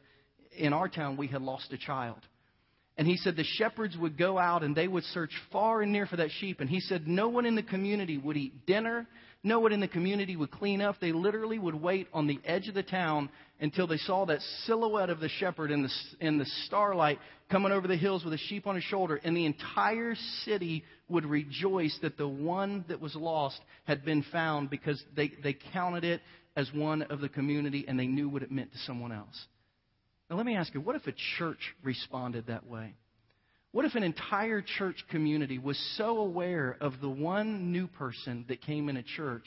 [0.56, 2.18] in our town we had lost a child.
[2.98, 6.06] And he said the shepherds would go out and they would search far and near
[6.06, 6.60] for that sheep.
[6.60, 9.06] And he said no one in the community would eat dinner.
[9.42, 10.96] No one in the community would clean up.
[10.98, 13.28] They literally would wait on the edge of the town
[13.60, 17.18] until they saw that silhouette of the shepherd in the, in the starlight
[17.50, 19.20] coming over the hills with a sheep on his shoulder.
[19.22, 24.70] And the entire city would rejoice that the one that was lost had been found
[24.70, 26.22] because they, they counted it
[26.56, 29.46] as one of the community and they knew what it meant to someone else.
[30.28, 32.94] Now, let me ask you what if a church responded that way?
[33.72, 38.62] What if an entire church community was so aware of the one new person that
[38.62, 39.44] came in a church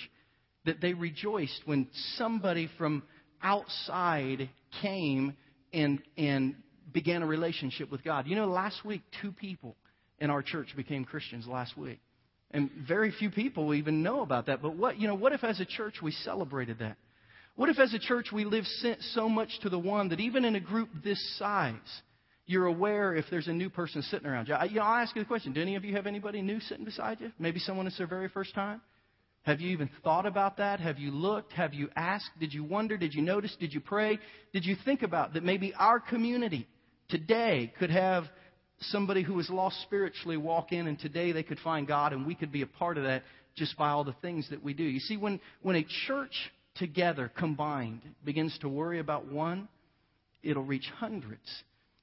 [0.65, 3.03] that they rejoiced when somebody from
[3.41, 4.49] outside
[4.81, 5.35] came
[5.73, 6.55] and, and
[6.93, 8.27] began a relationship with God?
[8.27, 9.75] You know, last week, two people
[10.19, 11.99] in our church became Christians last week.
[12.51, 14.61] And very few people even know about that.
[14.61, 16.97] But what, you know, what if as a church we celebrated that?
[17.59, 20.45] What if, as a church, we live sent so much to the one that even
[20.45, 21.73] in a group this size,
[22.45, 24.53] you're aware if there's a new person sitting around you?
[24.53, 26.61] I, you know, I'll ask you the question Do any of you have anybody new
[26.61, 27.33] sitting beside you?
[27.37, 28.79] Maybe someone it's their very first time?
[29.41, 30.79] Have you even thought about that?
[30.79, 31.51] Have you looked?
[31.51, 32.29] Have you asked?
[32.39, 32.95] Did you wonder?
[32.95, 33.53] Did you notice?
[33.59, 34.19] Did you pray?
[34.53, 36.65] Did you think about that maybe our community
[37.09, 38.23] today could have
[38.83, 42.35] somebody who was lost spiritually walk in and today they could find God and we
[42.35, 43.23] could be a part of that
[43.57, 44.83] just by all the things that we do?
[44.85, 46.31] You see, when, when a church
[46.79, 49.67] together, combined, begins to worry about one,
[50.41, 51.47] it'll reach hundreds.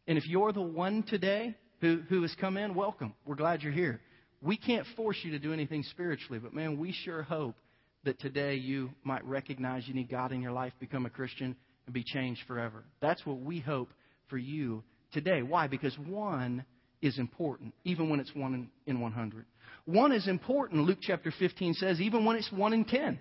[0.07, 3.15] And if you're the one today who, who has come in, welcome.
[3.27, 4.01] We're glad you're here.
[4.41, 7.57] We can't force you to do anything spiritually, but man, we sure hope
[8.05, 11.95] that today you might recognize you need God in your life, become a Christian, and
[11.95, 12.85] be changed forever.
[13.01, 13.89] That's what we hope
[14.29, 15.43] for you today.
[15.43, 15.67] Why?
[15.67, 16.65] Because one
[17.03, 19.45] is important, even when it's one in, in 100.
[19.87, 23.19] One is important, Luke chapter 15 says, even when it's one in 10.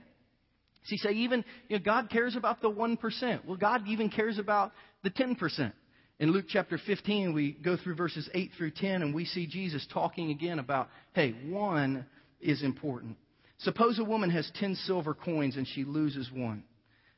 [0.85, 3.45] See, say even you know, God cares about the 1%.
[3.45, 4.71] Well, God even cares about
[5.03, 5.73] the 10%.
[6.19, 9.85] In Luke chapter 15, we go through verses 8 through 10, and we see Jesus
[9.91, 12.05] talking again about, hey, one
[12.39, 13.17] is important.
[13.59, 16.63] Suppose a woman has 10 silver coins and she loses one.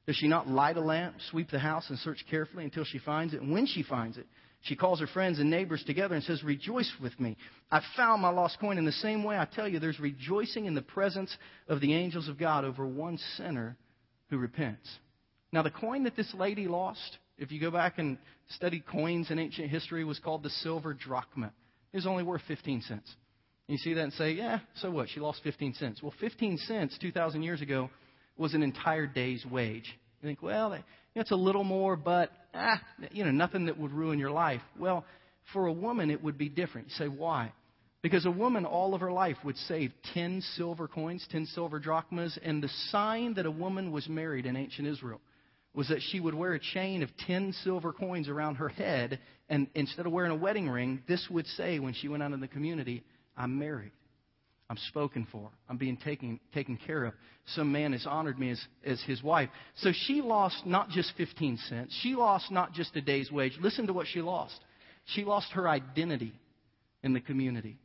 [0.06, 3.34] Does she not light a lamp, sweep the house, and search carefully until she finds
[3.34, 3.42] it?
[3.42, 4.26] And when she finds it,
[4.62, 7.38] she calls her friends and neighbors together and says, Rejoice with me.
[7.72, 8.78] I found my lost coin.
[8.78, 11.36] In the same way, I tell you, there's rejoicing in the presence
[11.68, 13.78] of the angels of God over one sinner
[14.30, 14.90] who repents.
[15.52, 18.18] Now, the coin that this lady lost, if you go back and
[18.50, 21.54] study coins in ancient history, was called the silver drachma.
[21.94, 23.16] It was only worth 15 cents.
[23.68, 25.10] You see that and say, yeah, so what?
[25.10, 26.02] She lost 15 cents.
[26.02, 27.90] Well, 15 cents 2,000 years ago
[28.38, 29.98] was an entire day's wage.
[30.22, 30.78] You think, well,
[31.16, 34.62] it's a little more, but ah, you know, nothing that would ruin your life.
[34.80, 35.06] Well,
[35.54, 36.88] for a woman, it would be different.
[36.88, 37.54] You say, why?
[38.02, 42.38] Because a woman all of her life would save 10 silver coins, 10 silver drachmas,
[42.44, 45.22] and the sign that a woman was married in ancient Israel
[45.74, 49.68] was that she would wear a chain of 10 silver coins around her head, and
[49.76, 52.48] instead of wearing a wedding ring, this would say when she went out in the
[52.48, 53.04] community,
[53.38, 53.92] I'm married.
[54.70, 55.50] I'm spoken for.
[55.70, 57.14] I'm being taken, taken care of.
[57.48, 59.50] Some man has honored me as, as his wife.
[59.78, 61.98] So she lost not just 15 cents.
[62.02, 63.54] She lost not just a day's wage.
[63.62, 64.60] Listen to what she lost.
[65.06, 66.34] She lost her identity
[67.02, 67.78] in the community.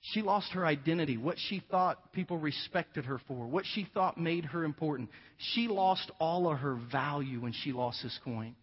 [0.00, 4.46] She lost her identity, what she thought people respected her for, what she thought made
[4.46, 5.10] her important.
[5.52, 8.56] She lost all of her value when she lost this coin.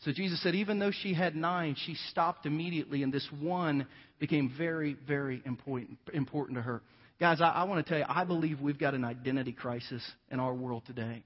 [0.00, 3.86] So Jesus said, even though she had nine, she stopped immediately, and this one
[4.18, 6.82] became very, very important, important to her.
[7.18, 10.40] Guys, I, I want to tell you, I believe we've got an identity crisis in
[10.40, 11.22] our world today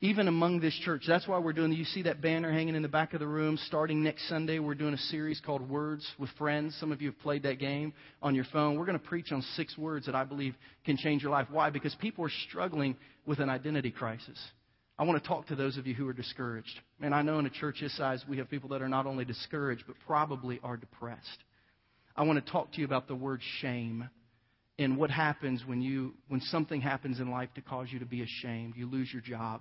[0.00, 1.04] even among this church.
[1.08, 1.72] That's why we're doing.
[1.72, 3.58] You see that banner hanging in the back of the room.
[3.66, 6.76] Starting next Sunday, we're doing a series called Words with Friends.
[6.78, 8.78] Some of you have played that game on your phone.
[8.78, 11.48] We're going to preach on six words that I believe can change your life.
[11.50, 11.70] Why?
[11.70, 14.38] Because people are struggling with an identity crisis.
[14.98, 16.80] I want to talk to those of you who are discouraged.
[17.02, 19.24] And I know in a church this size, we have people that are not only
[19.24, 21.44] discouraged, but probably are depressed.
[22.16, 24.08] I want to talk to you about the word shame
[24.78, 28.22] and what happens when you when something happens in life to cause you to be
[28.22, 28.74] ashamed.
[28.76, 29.60] You lose your job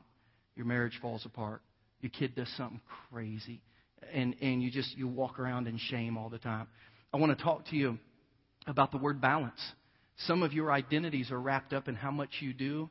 [0.56, 1.62] your marriage falls apart.
[2.02, 3.62] Your kid does something crazy.
[4.14, 6.68] And, and you just you walk around in shame all the time.
[7.14, 7.98] I want to talk to you
[8.68, 9.60] about the word balance.
[10.20, 12.90] Some of your identities are wrapped up in how much you do,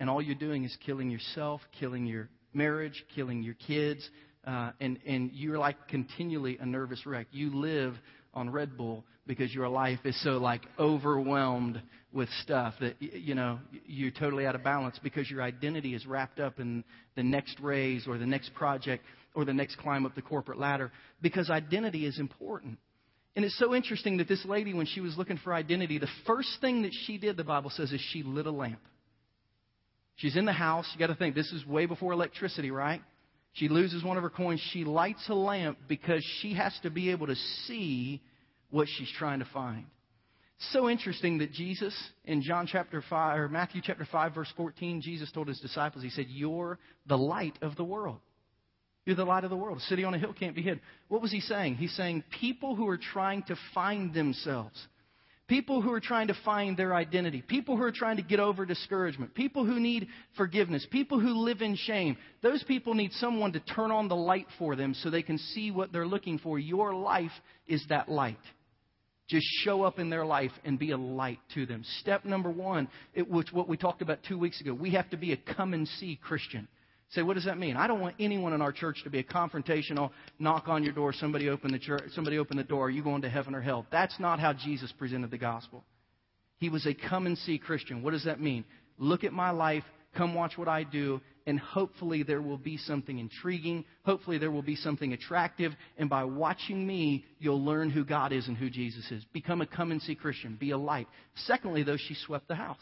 [0.00, 4.08] and all you're doing is killing yourself, killing your marriage, killing your kids,
[4.46, 7.26] uh, and, and you're like continually a nervous wreck.
[7.30, 7.94] You live
[8.34, 11.80] on Red Bull because your life is so like overwhelmed
[12.12, 16.38] with stuff that you know you're totally out of balance because your identity is wrapped
[16.38, 16.84] up in
[17.16, 19.04] the next raise or the next project
[19.34, 22.78] or the next climb up the corporate ladder because identity is important.
[23.36, 26.60] And it's so interesting that this lady, when she was looking for identity, the first
[26.60, 28.78] thing that she did, the Bible says, is she lit a lamp.
[30.16, 30.88] She's in the house.
[30.92, 33.02] You got to think, this is way before electricity, right?
[33.54, 34.60] She loses one of her coins.
[34.72, 38.20] She lights a lamp because she has to be able to see
[38.70, 39.86] what she's trying to find.
[40.72, 45.30] So interesting that Jesus in John chapter 5 or Matthew chapter 5 verse 14 Jesus
[45.32, 48.20] told his disciples he said you're the light of the world.
[49.04, 49.78] You're the light of the world.
[49.78, 50.80] A city on a hill can't be hid.
[51.08, 51.74] What was he saying?
[51.74, 54.80] He's saying people who are trying to find themselves,
[55.54, 58.66] people who are trying to find their identity, people who are trying to get over
[58.66, 63.60] discouragement, people who need forgiveness, people who live in shame, those people need someone to
[63.60, 66.58] turn on the light for them so they can see what they're looking for.
[66.58, 67.30] Your life
[67.68, 68.36] is that light.
[69.28, 71.84] Just show up in their life and be a light to them.
[72.00, 75.16] Step number one, it, which what we talked about two weeks ago, we have to
[75.16, 76.66] be a come and see Christian.
[77.10, 77.76] Say, what does that mean?
[77.76, 81.12] I don't want anyone in our church to be a confrontational knock on your door,
[81.12, 83.86] somebody open the church, somebody open the door, are you going to heaven or hell?
[83.92, 85.84] That's not how Jesus presented the gospel.
[86.58, 88.02] He was a come and see Christian.
[88.02, 88.64] What does that mean?
[88.98, 89.84] Look at my life,
[90.16, 93.84] come watch what I do, and hopefully there will be something intriguing.
[94.04, 95.72] Hopefully there will be something attractive.
[95.98, 99.22] And by watching me, you'll learn who God is and who Jesus is.
[99.32, 100.56] Become a come and see Christian.
[100.58, 101.06] Be a light.
[101.46, 102.80] Secondly, though, she swept the house.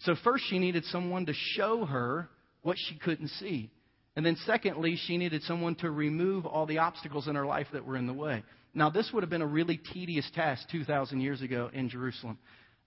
[0.00, 2.28] So first she needed someone to show her
[2.68, 3.70] what she couldn't see.
[4.14, 7.86] And then secondly, she needed someone to remove all the obstacles in her life that
[7.86, 8.44] were in the way.
[8.74, 12.36] Now, this would have been a really tedious task 2,000 years ago in Jerusalem.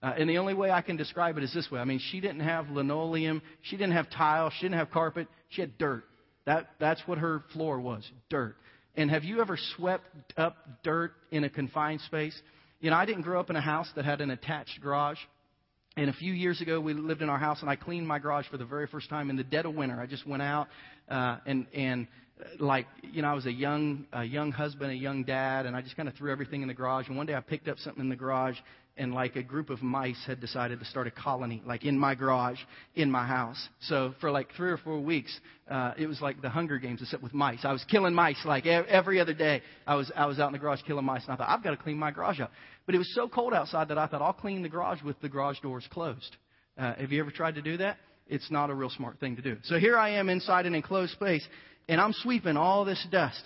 [0.00, 1.80] Uh, and the only way I can describe it is this way.
[1.80, 5.62] I mean, she didn't have linoleum, she didn't have tile, she didn't have carpet, she
[5.62, 6.04] had dirt.
[6.46, 8.54] That, that's what her floor was dirt.
[8.94, 12.40] And have you ever swept up dirt in a confined space?
[12.80, 15.18] You know, I didn't grow up in a house that had an attached garage.
[15.96, 18.46] And a few years ago, we lived in our house, and I cleaned my garage
[18.50, 20.00] for the very first time in the dead of winter.
[20.00, 20.68] I just went out
[21.10, 22.06] uh, and and
[22.40, 25.76] uh, like you know, I was a young a young husband, a young dad, and
[25.76, 27.08] I just kind of threw everything in the garage.
[27.08, 28.56] And one day, I picked up something in the garage,
[28.96, 32.14] and like a group of mice had decided to start a colony, like in my
[32.14, 32.58] garage,
[32.94, 33.68] in my house.
[33.80, 35.38] So for like three or four weeks,
[35.70, 37.60] uh, it was like the Hunger Games, except with mice.
[37.64, 39.60] I was killing mice like every other day.
[39.86, 41.72] I was I was out in the garage killing mice, and I thought I've got
[41.72, 42.50] to clean my garage up.
[42.86, 45.28] But it was so cold outside that I thought I'll clean the garage with the
[45.28, 46.36] garage doors closed.
[46.76, 47.98] Uh, have you ever tried to do that?
[48.26, 49.56] It's not a real smart thing to do.
[49.64, 51.46] So here I am inside an enclosed space,
[51.88, 53.42] and I'm sweeping all this dust.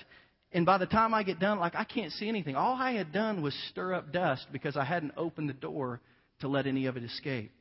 [0.52, 2.56] And by the time I get done, like I can't see anything.
[2.56, 6.00] All I had done was stir up dust because I hadn't opened the door
[6.40, 7.52] to let any of it escape.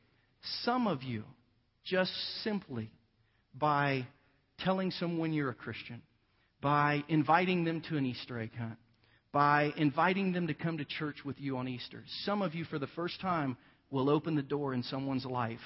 [0.62, 1.24] Some of you,
[1.84, 2.12] just
[2.44, 2.92] simply
[3.58, 4.08] by
[4.60, 6.02] telling someone you're a Christian,
[6.62, 8.78] by inviting them to an Easter egg hunt,
[9.36, 12.80] by inviting them to come to church with you on Easter, some of you for
[12.80, 13.58] the first time
[13.92, 15.60] will open the door in someone's life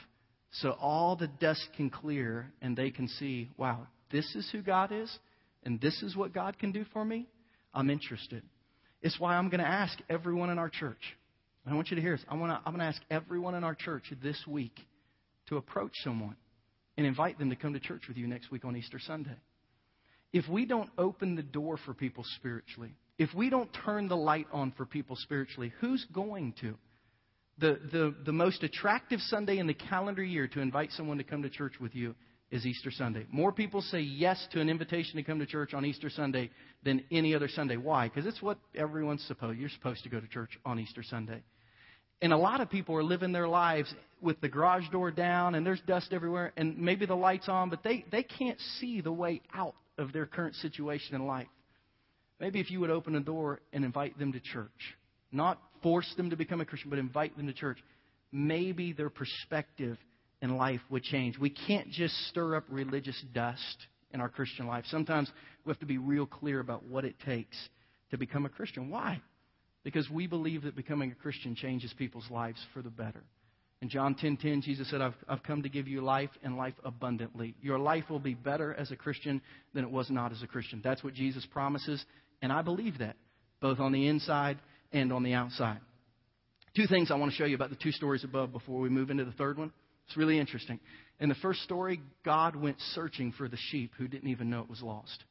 [0.53, 4.91] so all the dust can clear and they can see, wow, this is who God
[4.91, 5.15] is
[5.62, 7.27] and this is what God can do for me,
[7.71, 8.41] I'm interested.
[9.03, 11.15] It's why I'm going to ask everyone in our church.
[11.63, 12.25] I want you to hear this.
[12.27, 14.79] I'm going to, ask everyone in our church this week
[15.49, 16.38] to approach someone
[16.97, 19.38] and invite them to come to church with you next week on Easter Sunday.
[20.34, 24.47] If we don't open the door for people spiritually, if we don't turn the light
[24.51, 26.75] on for people spiritually, who's going to?
[27.60, 31.43] The, the, the most attractive Sunday in the calendar year to invite someone to come
[31.43, 32.15] to church with you
[32.49, 33.27] is Easter Sunday.
[33.29, 36.49] More people say yes to an invitation to come to church on Easter Sunday
[36.84, 37.75] than any other Sunday.
[37.75, 38.08] Why?
[38.08, 39.60] Because it's what everyone's supposed.
[39.60, 41.43] You're supposed to go to church on Easter Sunday.
[42.21, 45.65] And a lot of people are living their lives with the garage door down and
[45.65, 49.41] there's dust everywhere and maybe the lights on, but they, they can't see the way
[49.53, 51.47] out of their current situation in life.
[52.39, 54.95] Maybe if you would open a door and invite them to church,
[55.32, 57.78] not force them to become a Christian, but invite them to church,
[58.32, 59.97] maybe their perspective
[60.41, 61.38] in life would change.
[61.38, 64.86] We can't just stir up religious dust in our Christian life.
[64.88, 65.30] Sometimes
[65.65, 67.58] we have to be real clear about what it takes
[68.12, 68.89] to become a Christian.
[68.89, 69.21] Why?
[69.84, 73.23] Because we believe that becoming a Christian changes people's lives for the better.
[73.82, 76.58] In John 10:10, 10, 10, Jesus said, I've, I've come to give you life and
[76.58, 77.56] life abundantly.
[77.62, 79.41] Your life will be better as a Christian
[79.73, 80.82] than it was not as a Christian.
[80.84, 82.04] That's what Jesus promises,
[82.41, 83.15] and I believe that,
[83.62, 84.58] both on the inside
[84.91, 85.80] and on the outside.
[86.75, 89.10] Two things I want to show you about the two stories above before we move
[89.10, 89.71] into the third one.
[90.08, 90.80] It's really interesting.
[91.19, 94.69] In the first story, God went searching for the sheep who didn't even know it
[94.69, 95.23] was lost.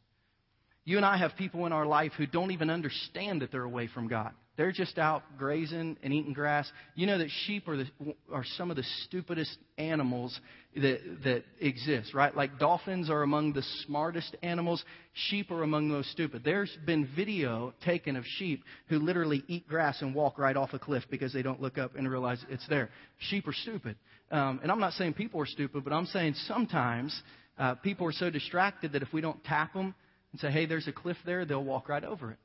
[0.84, 3.88] You and I have people in our life who don't even understand that they're away
[3.92, 4.32] from God.
[4.58, 6.68] They're just out grazing and eating grass.
[6.96, 7.86] You know that sheep are, the,
[8.32, 10.38] are some of the stupidest animals
[10.74, 12.36] that, that exist, right?
[12.36, 14.84] Like dolphins are among the smartest animals.
[15.28, 16.42] Sheep are among the most stupid.
[16.44, 20.80] There's been video taken of sheep who literally eat grass and walk right off a
[20.80, 22.90] cliff because they don't look up and realize it's there.
[23.30, 23.94] Sheep are stupid.
[24.32, 27.22] Um, and I'm not saying people are stupid, but I'm saying sometimes
[27.58, 29.94] uh, people are so distracted that if we don't tap them
[30.32, 32.38] and say, hey, there's a cliff there, they'll walk right over it.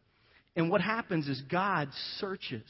[0.55, 1.89] And what happens is God
[2.19, 2.63] searches.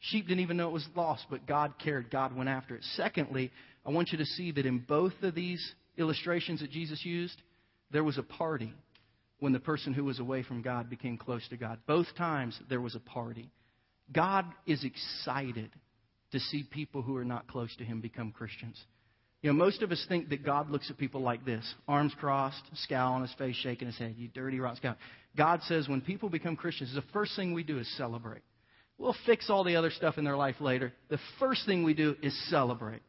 [0.00, 2.10] Sheep didn't even know it was lost, but God cared.
[2.10, 2.84] God went after it.
[2.96, 3.50] Secondly,
[3.84, 7.40] I want you to see that in both of these illustrations that Jesus used,
[7.90, 8.72] there was a party
[9.38, 11.78] when the person who was away from God became close to God.
[11.86, 13.50] Both times there was a party.
[14.12, 15.70] God is excited
[16.32, 18.80] to see people who are not close to Him become Christians.
[19.42, 22.62] You know, most of us think that God looks at people like this arms crossed,
[22.74, 24.14] scowl on his face, shaking his head.
[24.18, 24.96] You dirty, rotten scowl.
[25.36, 28.42] God says when people become Christians, the first thing we do is celebrate.
[28.98, 30.92] We'll fix all the other stuff in their life later.
[31.08, 33.00] The first thing we do is celebrate.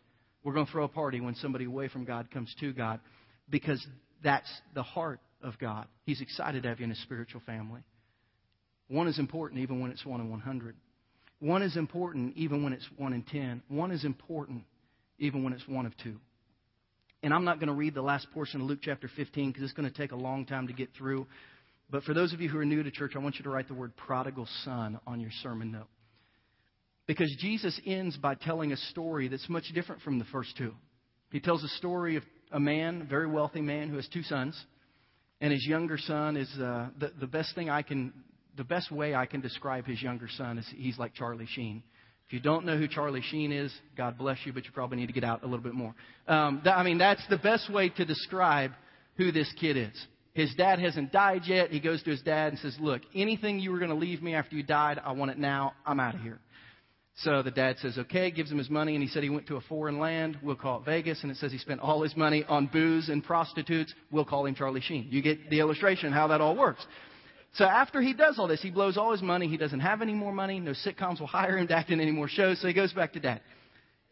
[0.43, 3.01] We're going to throw a party when somebody away from God comes to God
[3.49, 3.85] because
[4.23, 5.87] that's the heart of God.
[6.05, 7.81] He's excited to have you in a spiritual family.
[8.87, 10.75] One is important even when it's one in 100.
[11.39, 13.63] One is important even when it's one in 10.
[13.67, 14.63] One is important
[15.21, 16.17] even when it's one of two.
[17.23, 19.73] And I'm not going to read the last portion of Luke chapter 15 because it's
[19.73, 21.27] going to take a long time to get through.
[21.89, 23.67] But for those of you who are new to church, I want you to write
[23.67, 25.87] the word prodigal son on your sermon note.
[27.05, 30.73] Because Jesus ends by telling a story that's much different from the first two.
[31.31, 34.59] He tells a story of a man, a very wealthy man, who has two sons.
[35.39, 38.13] And his younger son is uh, the, the best thing I can,
[38.57, 41.83] the best way I can describe his younger son is he's like Charlie Sheen.
[42.31, 45.07] If you don't know who Charlie Sheen is, God bless you, but you probably need
[45.07, 45.93] to get out a little bit more.
[46.29, 48.71] Um, I mean, that's the best way to describe
[49.17, 50.07] who this kid is.
[50.31, 51.71] His dad hasn't died yet.
[51.71, 54.33] He goes to his dad and says, Look, anything you were going to leave me
[54.33, 55.73] after you died, I want it now.
[55.85, 56.39] I'm out of here.
[57.17, 59.57] So the dad says, okay, gives him his money, and he said he went to
[59.57, 60.39] a foreign land.
[60.41, 61.23] We'll call it Vegas.
[61.23, 63.93] And it says he spent all his money on booze and prostitutes.
[64.09, 65.07] We'll call him Charlie Sheen.
[65.09, 66.85] You get the illustration how that all works.
[67.53, 69.47] So after he does all this, he blows all his money.
[69.47, 70.59] He doesn't have any more money.
[70.59, 72.61] No sitcoms will hire him to act in any more shows.
[72.61, 73.41] So he goes back to dad.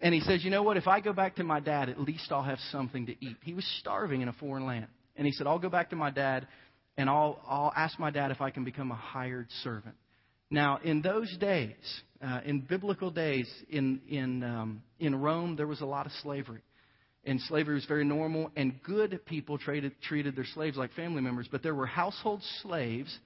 [0.02, 0.78] And he says, You know what?
[0.78, 3.38] If I go back to my dad, at least I'll have something to eat.
[3.44, 4.88] He was starving in a foreign land.
[5.16, 6.48] And he said, I'll go back to my dad
[6.98, 9.96] and I'll, I'll ask my dad if I can become a hired servant.
[10.52, 11.76] Now, in those days,
[12.22, 16.62] uh, in biblical days, in, in, um, in Rome, there was a lot of slavery.
[17.26, 21.48] And slavery was very normal, and good people traded, treated their slaves like family members.
[21.52, 23.18] But there were household slaves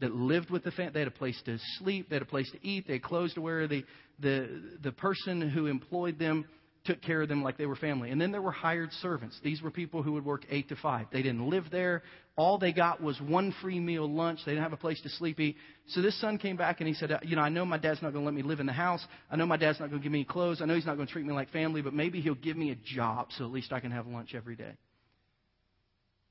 [0.00, 0.92] that lived with the family.
[0.92, 3.34] They had a place to sleep, they had a place to eat, they had clothes
[3.34, 3.66] to wear.
[3.68, 3.84] The,
[4.18, 6.46] the, the person who employed them
[6.84, 8.10] took care of them like they were family.
[8.10, 9.38] And then there were hired servants.
[9.44, 11.06] These were people who would work 8 to 5.
[11.12, 12.02] They didn't live there.
[12.36, 14.40] All they got was one free meal lunch.
[14.46, 15.56] They didn't have a place to sleep eat.
[15.88, 18.12] So this son came back and he said, You know, I know my dad's not
[18.12, 19.04] going to let me live in the house.
[19.30, 20.62] I know my dad's not going to give me clothes.
[20.62, 22.70] I know he's not going to treat me like family, but maybe he'll give me
[22.70, 24.72] a job so at least I can have lunch every day.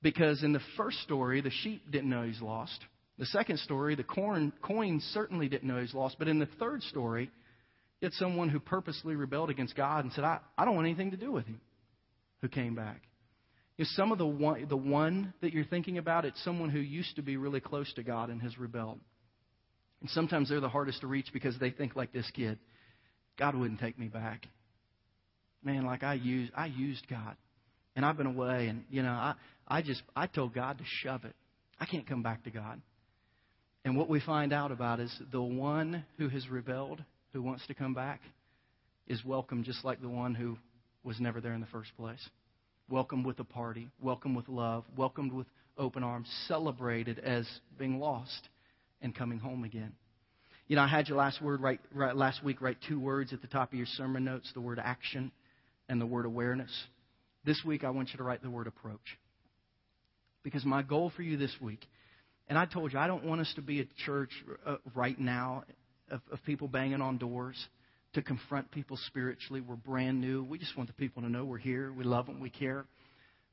[0.01, 2.79] Because in the first story, the sheep didn't know he's lost.
[3.19, 6.15] The second story, the corn, coin certainly didn't know he's lost.
[6.17, 7.29] But in the third story,
[8.01, 11.17] it's someone who purposely rebelled against God and said, I, I don't want anything to
[11.17, 11.59] do with him,
[12.41, 13.01] who came back.
[13.77, 17.17] Know, some of the one, the one that you're thinking about, it's someone who used
[17.17, 18.99] to be really close to God and has rebelled.
[19.99, 22.57] And sometimes they're the hardest to reach because they think like this kid
[23.37, 24.45] God wouldn't take me back.
[25.63, 27.35] Man, like I used, I used God.
[27.95, 29.33] And I've been away, and, you know, I,
[29.67, 31.35] I just, I told God to shove it.
[31.79, 32.81] I can't come back to God.
[33.85, 37.03] And what we find out about is the one who has rebelled,
[37.33, 38.21] who wants to come back,
[39.07, 40.57] is welcome just like the one who
[41.03, 42.29] was never there in the first place.
[42.89, 48.49] Welcomed with a party, welcomed with love, welcomed with open arms, celebrated as being lost
[49.01, 49.93] and coming home again.
[50.67, 53.41] You know, I had you last word right, right last week write two words at
[53.41, 55.31] the top of your sermon notes, the word action
[55.87, 56.71] and the word awareness.
[57.45, 59.17] This week I want you to write the word approach.
[60.43, 61.85] Because my goal for you this week,
[62.49, 64.31] and I told you I don't want us to be a church
[64.65, 65.63] uh, right now
[66.09, 67.55] of, of people banging on doors
[68.13, 69.61] to confront people spiritually.
[69.61, 70.43] We're brand new.
[70.43, 71.93] We just want the people to know we're here.
[71.93, 72.39] We love them.
[72.39, 72.85] We care.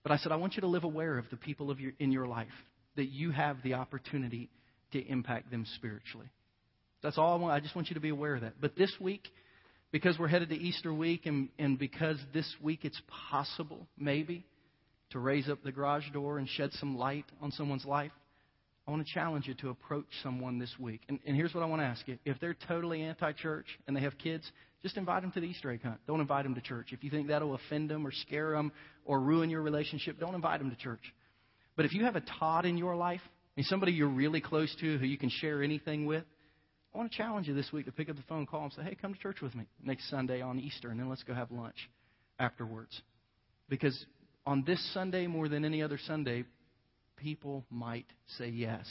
[0.03, 2.11] But I said, I want you to live aware of the people of your, in
[2.11, 2.47] your life,
[2.97, 4.49] that you have the opportunity
[4.92, 6.30] to impact them spiritually.
[7.03, 7.53] That's all I want.
[7.53, 8.55] I just want you to be aware of that.
[8.61, 9.28] But this week,
[9.92, 14.47] because we're headed to Easter week and, and because this week it's possible, maybe,
[15.11, 18.12] to raise up the garage door and shed some light on someone's life,
[18.87, 21.01] I want to challenge you to approach someone this week.
[21.09, 22.18] And, and here's what I want to ask you.
[22.24, 24.49] If they're totally anti church and they have kids,
[24.82, 25.99] just invite them to the Easter egg hunt.
[26.07, 26.89] Don't invite them to church.
[26.93, 28.70] If you think that'll offend them or scare them
[29.05, 31.01] or ruin your relationship, don't invite them to church.
[31.74, 34.74] But if you have a Todd in your life, I mean, somebody you're really close
[34.80, 36.24] to who you can share anything with,
[36.95, 38.82] I want to challenge you this week to pick up the phone, call, and say,
[38.82, 41.51] hey, come to church with me next Sunday on Easter, and then let's go have
[41.51, 41.91] lunch
[42.39, 43.03] afterwards.
[43.68, 44.07] Because
[44.47, 46.45] on this Sunday, more than any other Sunday,
[47.17, 48.07] people might
[48.39, 48.87] say yes.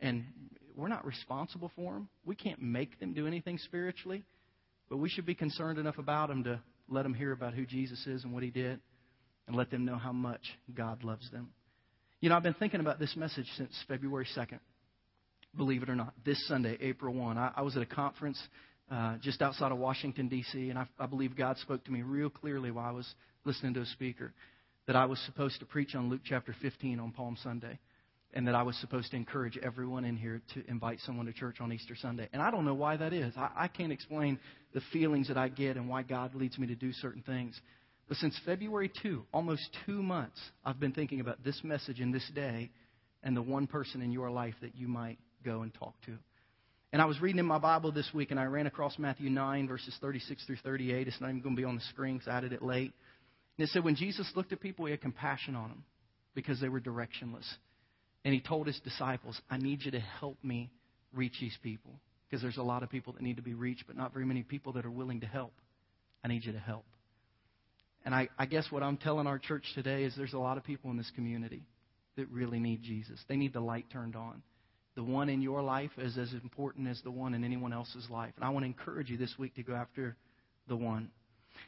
[0.00, 0.24] And
[0.76, 2.08] we're not responsible for them.
[2.24, 4.24] We can't make them do anything spiritually,
[4.88, 8.06] but we should be concerned enough about them to let them hear about who Jesus
[8.06, 8.80] is and what he did
[9.46, 10.42] and let them know how much
[10.74, 11.50] God loves them.
[12.20, 14.58] You know, I've been thinking about this message since February 2nd,
[15.56, 16.12] believe it or not.
[16.24, 18.40] This Sunday, April 1, I, I was at a conference
[18.90, 22.30] uh, just outside of Washington, D.C., and I, I believe God spoke to me real
[22.30, 23.06] clearly while I was
[23.44, 24.32] listening to a speaker
[24.88, 27.78] that I was supposed to preach on Luke chapter 15 on Palm Sunday,
[28.32, 31.60] and that I was supposed to encourage everyone in here to invite someone to church
[31.60, 32.26] on Easter Sunday.
[32.32, 33.34] And I don't know why that is.
[33.36, 34.38] I, I can't explain
[34.72, 37.60] the feelings that I get and why God leads me to do certain things.
[38.08, 42.26] But since February 2, almost two months, I've been thinking about this message in this
[42.34, 42.70] day
[43.22, 46.14] and the one person in your life that you might go and talk to.
[46.94, 49.68] And I was reading in my Bible this week, and I ran across Matthew 9,
[49.68, 51.06] verses 36 through 38.
[51.06, 52.94] It's not even going to be on the screen because I added it late.
[53.58, 55.84] And it said, when Jesus looked at people, he had compassion on them
[56.34, 57.46] because they were directionless.
[58.24, 60.70] And he told his disciples, I need you to help me
[61.12, 61.92] reach these people
[62.28, 64.42] because there's a lot of people that need to be reached, but not very many
[64.42, 65.52] people that are willing to help.
[66.24, 66.84] I need you to help.
[68.04, 70.64] And I, I guess what I'm telling our church today is there's a lot of
[70.64, 71.62] people in this community
[72.16, 73.18] that really need Jesus.
[73.28, 74.42] They need the light turned on.
[74.94, 78.32] The one in your life is as important as the one in anyone else's life.
[78.36, 80.16] And I want to encourage you this week to go after
[80.66, 81.10] the one.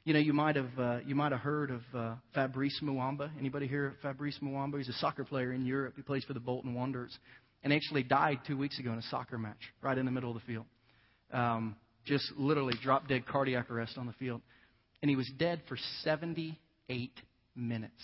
[0.05, 3.31] You know, you might have uh, you might have heard of uh, Fabrice Muamba.
[3.39, 4.79] Anybody here Fabrice Muamba?
[4.79, 5.95] He's a soccer player in Europe.
[5.97, 7.17] He plays for the Bolton Wanderers,
[7.63, 10.35] and actually died two weeks ago in a soccer match, right in the middle of
[10.35, 10.67] the field.
[11.33, 14.41] Um, just literally drop dead cardiac arrest on the field,
[15.03, 17.13] and he was dead for 78
[17.55, 18.03] minutes.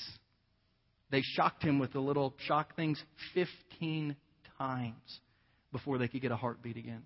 [1.11, 3.03] They shocked him with the little shock things
[3.35, 4.17] 15
[4.59, 5.21] times
[5.73, 7.03] before they could get a heartbeat again.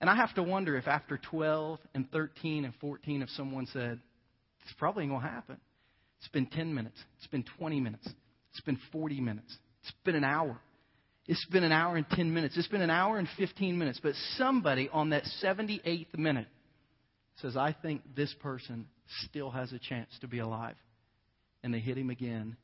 [0.00, 4.00] And I have to wonder if after 12 and 13 and 14, if someone said,
[4.68, 5.56] it's probably going to happen.
[6.18, 6.98] It's been 10 minutes.
[7.16, 8.06] It's been 20 minutes.
[8.50, 9.56] It's been 40 minutes.
[9.82, 10.58] It's been an hour.
[11.26, 12.56] It's been an hour and 10 minutes.
[12.58, 13.98] It's been an hour and 15 minutes.
[14.02, 16.48] But somebody on that 78th minute
[17.40, 18.86] says, I think this person
[19.24, 20.76] still has a chance to be alive.
[21.62, 22.56] And they hit him again,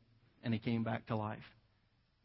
[0.42, 1.38] and he came back to life.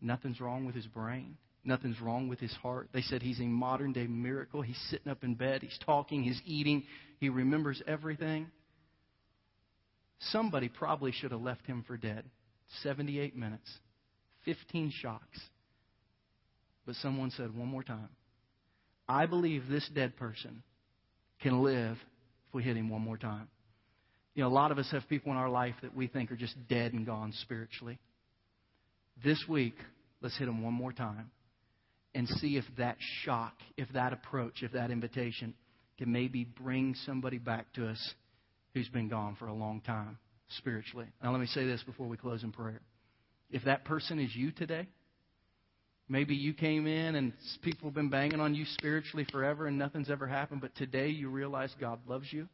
[0.01, 1.37] Nothing's wrong with his brain.
[1.63, 2.89] Nothing's wrong with his heart.
[2.93, 4.61] They said he's a modern day miracle.
[4.61, 5.61] He's sitting up in bed.
[5.61, 6.23] He's talking.
[6.23, 6.83] He's eating.
[7.19, 8.47] He remembers everything.
[10.19, 12.23] Somebody probably should have left him for dead.
[12.83, 13.69] 78 minutes,
[14.45, 15.39] 15 shocks.
[16.85, 18.09] But someone said one more time,
[19.07, 20.63] I believe this dead person
[21.41, 21.97] can live
[22.47, 23.47] if we hit him one more time.
[24.35, 26.35] You know, a lot of us have people in our life that we think are
[26.35, 27.97] just dead and gone spiritually.
[29.23, 29.75] This week,
[30.21, 31.31] let's hit them one more time
[32.13, 35.53] and see if that shock, if that approach, if that invitation
[35.97, 38.13] can maybe bring somebody back to us
[38.73, 40.17] who's been gone for a long time
[40.57, 41.07] spiritually.
[41.23, 42.81] Now, let me say this before we close in prayer.
[43.51, 44.87] If that person is you today,
[46.07, 50.09] maybe you came in and people have been banging on you spiritually forever and nothing's
[50.09, 52.47] ever happened, but today you realize God loves you.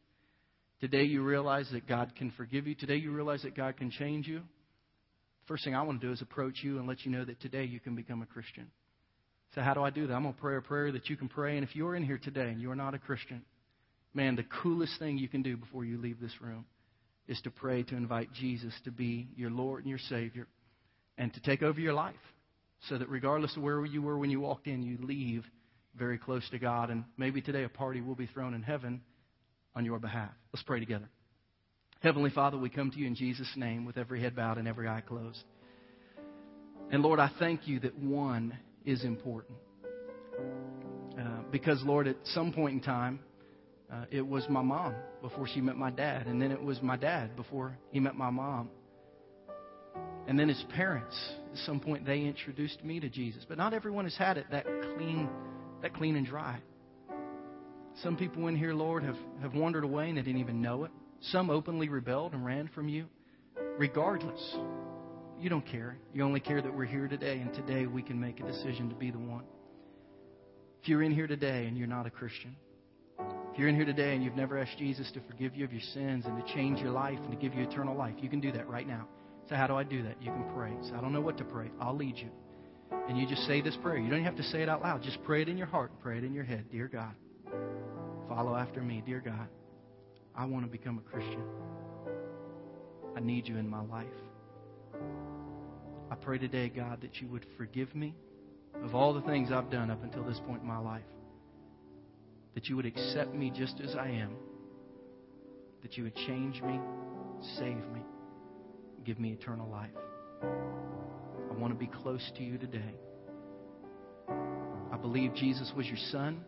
[0.80, 2.74] Today you realize that God can forgive you.
[2.74, 4.42] Today you realize that God can change you.
[5.46, 7.64] First thing I want to do is approach you and let you know that today
[7.64, 8.70] you can become a Christian.
[9.54, 10.12] So, how do I do that?
[10.12, 11.56] I'm going to pray a prayer that you can pray.
[11.56, 13.42] And if you're in here today and you're not a Christian,
[14.16, 16.64] man, the coolest thing you can do before you leave this room
[17.28, 20.46] is to pray to invite Jesus to be your Lord and your Savior
[21.18, 22.14] and to take over your life
[22.88, 25.44] so that regardless of where you were when you walked in, you leave
[25.96, 26.90] very close to God.
[26.90, 29.00] And maybe today a party will be thrown in heaven
[29.74, 30.30] on your behalf.
[30.52, 31.08] Let's pray together.
[32.00, 34.88] Heavenly Father, we come to you in Jesus' name with every head bowed and every
[34.88, 35.42] eye closed.
[36.90, 39.58] And Lord, I thank you that one is important.
[41.18, 43.20] Uh, because, Lord, at some point in time,
[43.92, 46.96] uh, it was my mom before she met my dad, and then it was my
[46.96, 48.70] dad before he met my mom.
[50.26, 51.16] And then his parents,
[51.52, 53.44] at some point, they introduced me to Jesus.
[53.48, 54.64] But not everyone has had it that
[54.96, 55.28] clean,
[55.82, 56.58] that clean and dry.
[58.02, 60.90] Some people in here, Lord, have, have wandered away and they didn't even know it.
[61.20, 63.06] Some openly rebelled and ran from you.
[63.78, 64.56] Regardless,
[65.40, 65.96] you don't care.
[66.12, 68.94] You only care that we're here today, and today we can make a decision to
[68.94, 69.44] be the one.
[70.82, 72.56] If you're in here today and you're not a Christian,
[73.56, 75.80] if you're in here today and you've never asked Jesus to forgive you of your
[75.94, 78.52] sins and to change your life and to give you eternal life, you can do
[78.52, 79.08] that right now.
[79.48, 80.20] So, how do I do that?
[80.20, 80.74] You can pray.
[80.82, 81.70] So, I don't know what to pray.
[81.80, 82.28] I'll lead you.
[83.08, 83.96] And you just say this prayer.
[83.96, 85.02] You don't have to say it out loud.
[85.02, 85.90] Just pray it in your heart.
[86.02, 86.66] Pray it in your head.
[86.70, 87.14] Dear God,
[88.28, 89.02] follow after me.
[89.06, 89.48] Dear God,
[90.36, 91.42] I want to become a Christian.
[93.16, 94.04] I need you in my life.
[96.10, 98.16] I pray today, God, that you would forgive me
[98.84, 101.04] of all the things I've done up until this point in my life.
[102.56, 104.34] That you would accept me just as I am.
[105.82, 106.80] That you would change me,
[107.58, 108.00] save me,
[109.04, 109.90] give me eternal life.
[110.42, 112.94] I want to be close to you today.
[114.90, 116.44] I believe Jesus was your son,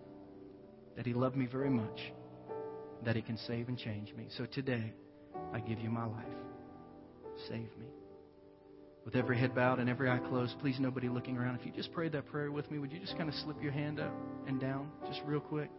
[0.96, 2.00] that he loved me very much,
[3.04, 4.28] that he can save and change me.
[4.36, 4.94] So today,
[5.52, 6.24] I give you my life.
[7.48, 7.86] Save me.
[9.04, 11.56] With every head bowed and every eye closed, please nobody looking around.
[11.60, 13.72] If you just prayed that prayer with me, would you just kind of slip your
[13.72, 14.12] hand up
[14.46, 15.70] and down just real quick?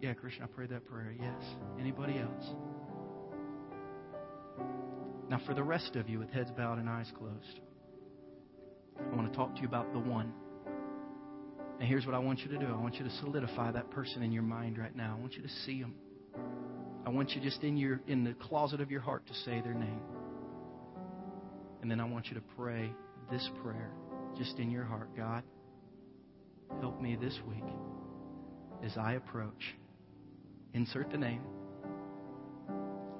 [0.00, 1.14] Yeah, Christian, I prayed that prayer.
[1.18, 1.42] Yes.
[1.80, 2.44] Anybody else?
[5.28, 7.60] Now, for the rest of you with heads bowed and eyes closed,
[8.98, 10.32] I want to talk to you about the one.
[11.78, 14.22] And here's what I want you to do I want you to solidify that person
[14.22, 15.14] in your mind right now.
[15.16, 15.94] I want you to see them.
[17.06, 19.74] I want you just in your in the closet of your heart to say their
[19.74, 20.00] name.
[21.82, 22.90] And then I want you to pray
[23.30, 23.90] this prayer
[24.38, 25.14] just in your heart.
[25.16, 25.42] God,
[26.80, 27.64] help me this week
[28.84, 29.76] as I approach.
[30.76, 31.40] Insert the name.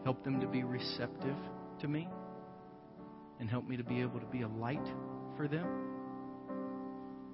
[0.05, 1.35] Help them to be receptive
[1.81, 2.07] to me
[3.41, 4.87] and help me to be able to be a light
[5.39, 5.67] for them.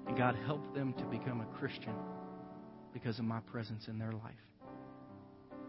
[0.07, 1.93] And God, help them to become a Christian
[2.93, 4.33] because of my presence in their life.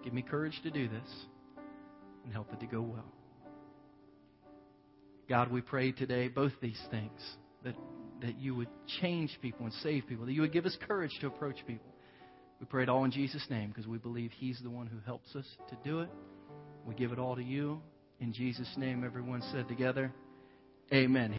[0.05, 1.11] Give me courage to do this
[2.22, 3.12] and help it to go well.
[5.28, 7.20] God, we pray today both these things
[7.64, 7.74] that,
[8.22, 8.68] that you would
[9.00, 11.93] change people and save people, that you would give us courage to approach people.
[12.64, 15.36] We pray it all in Jesus' name because we believe He's the one who helps
[15.36, 16.08] us to do it.
[16.86, 17.82] We give it all to you.
[18.20, 20.10] In Jesus' name, everyone said together,
[20.90, 21.30] Amen.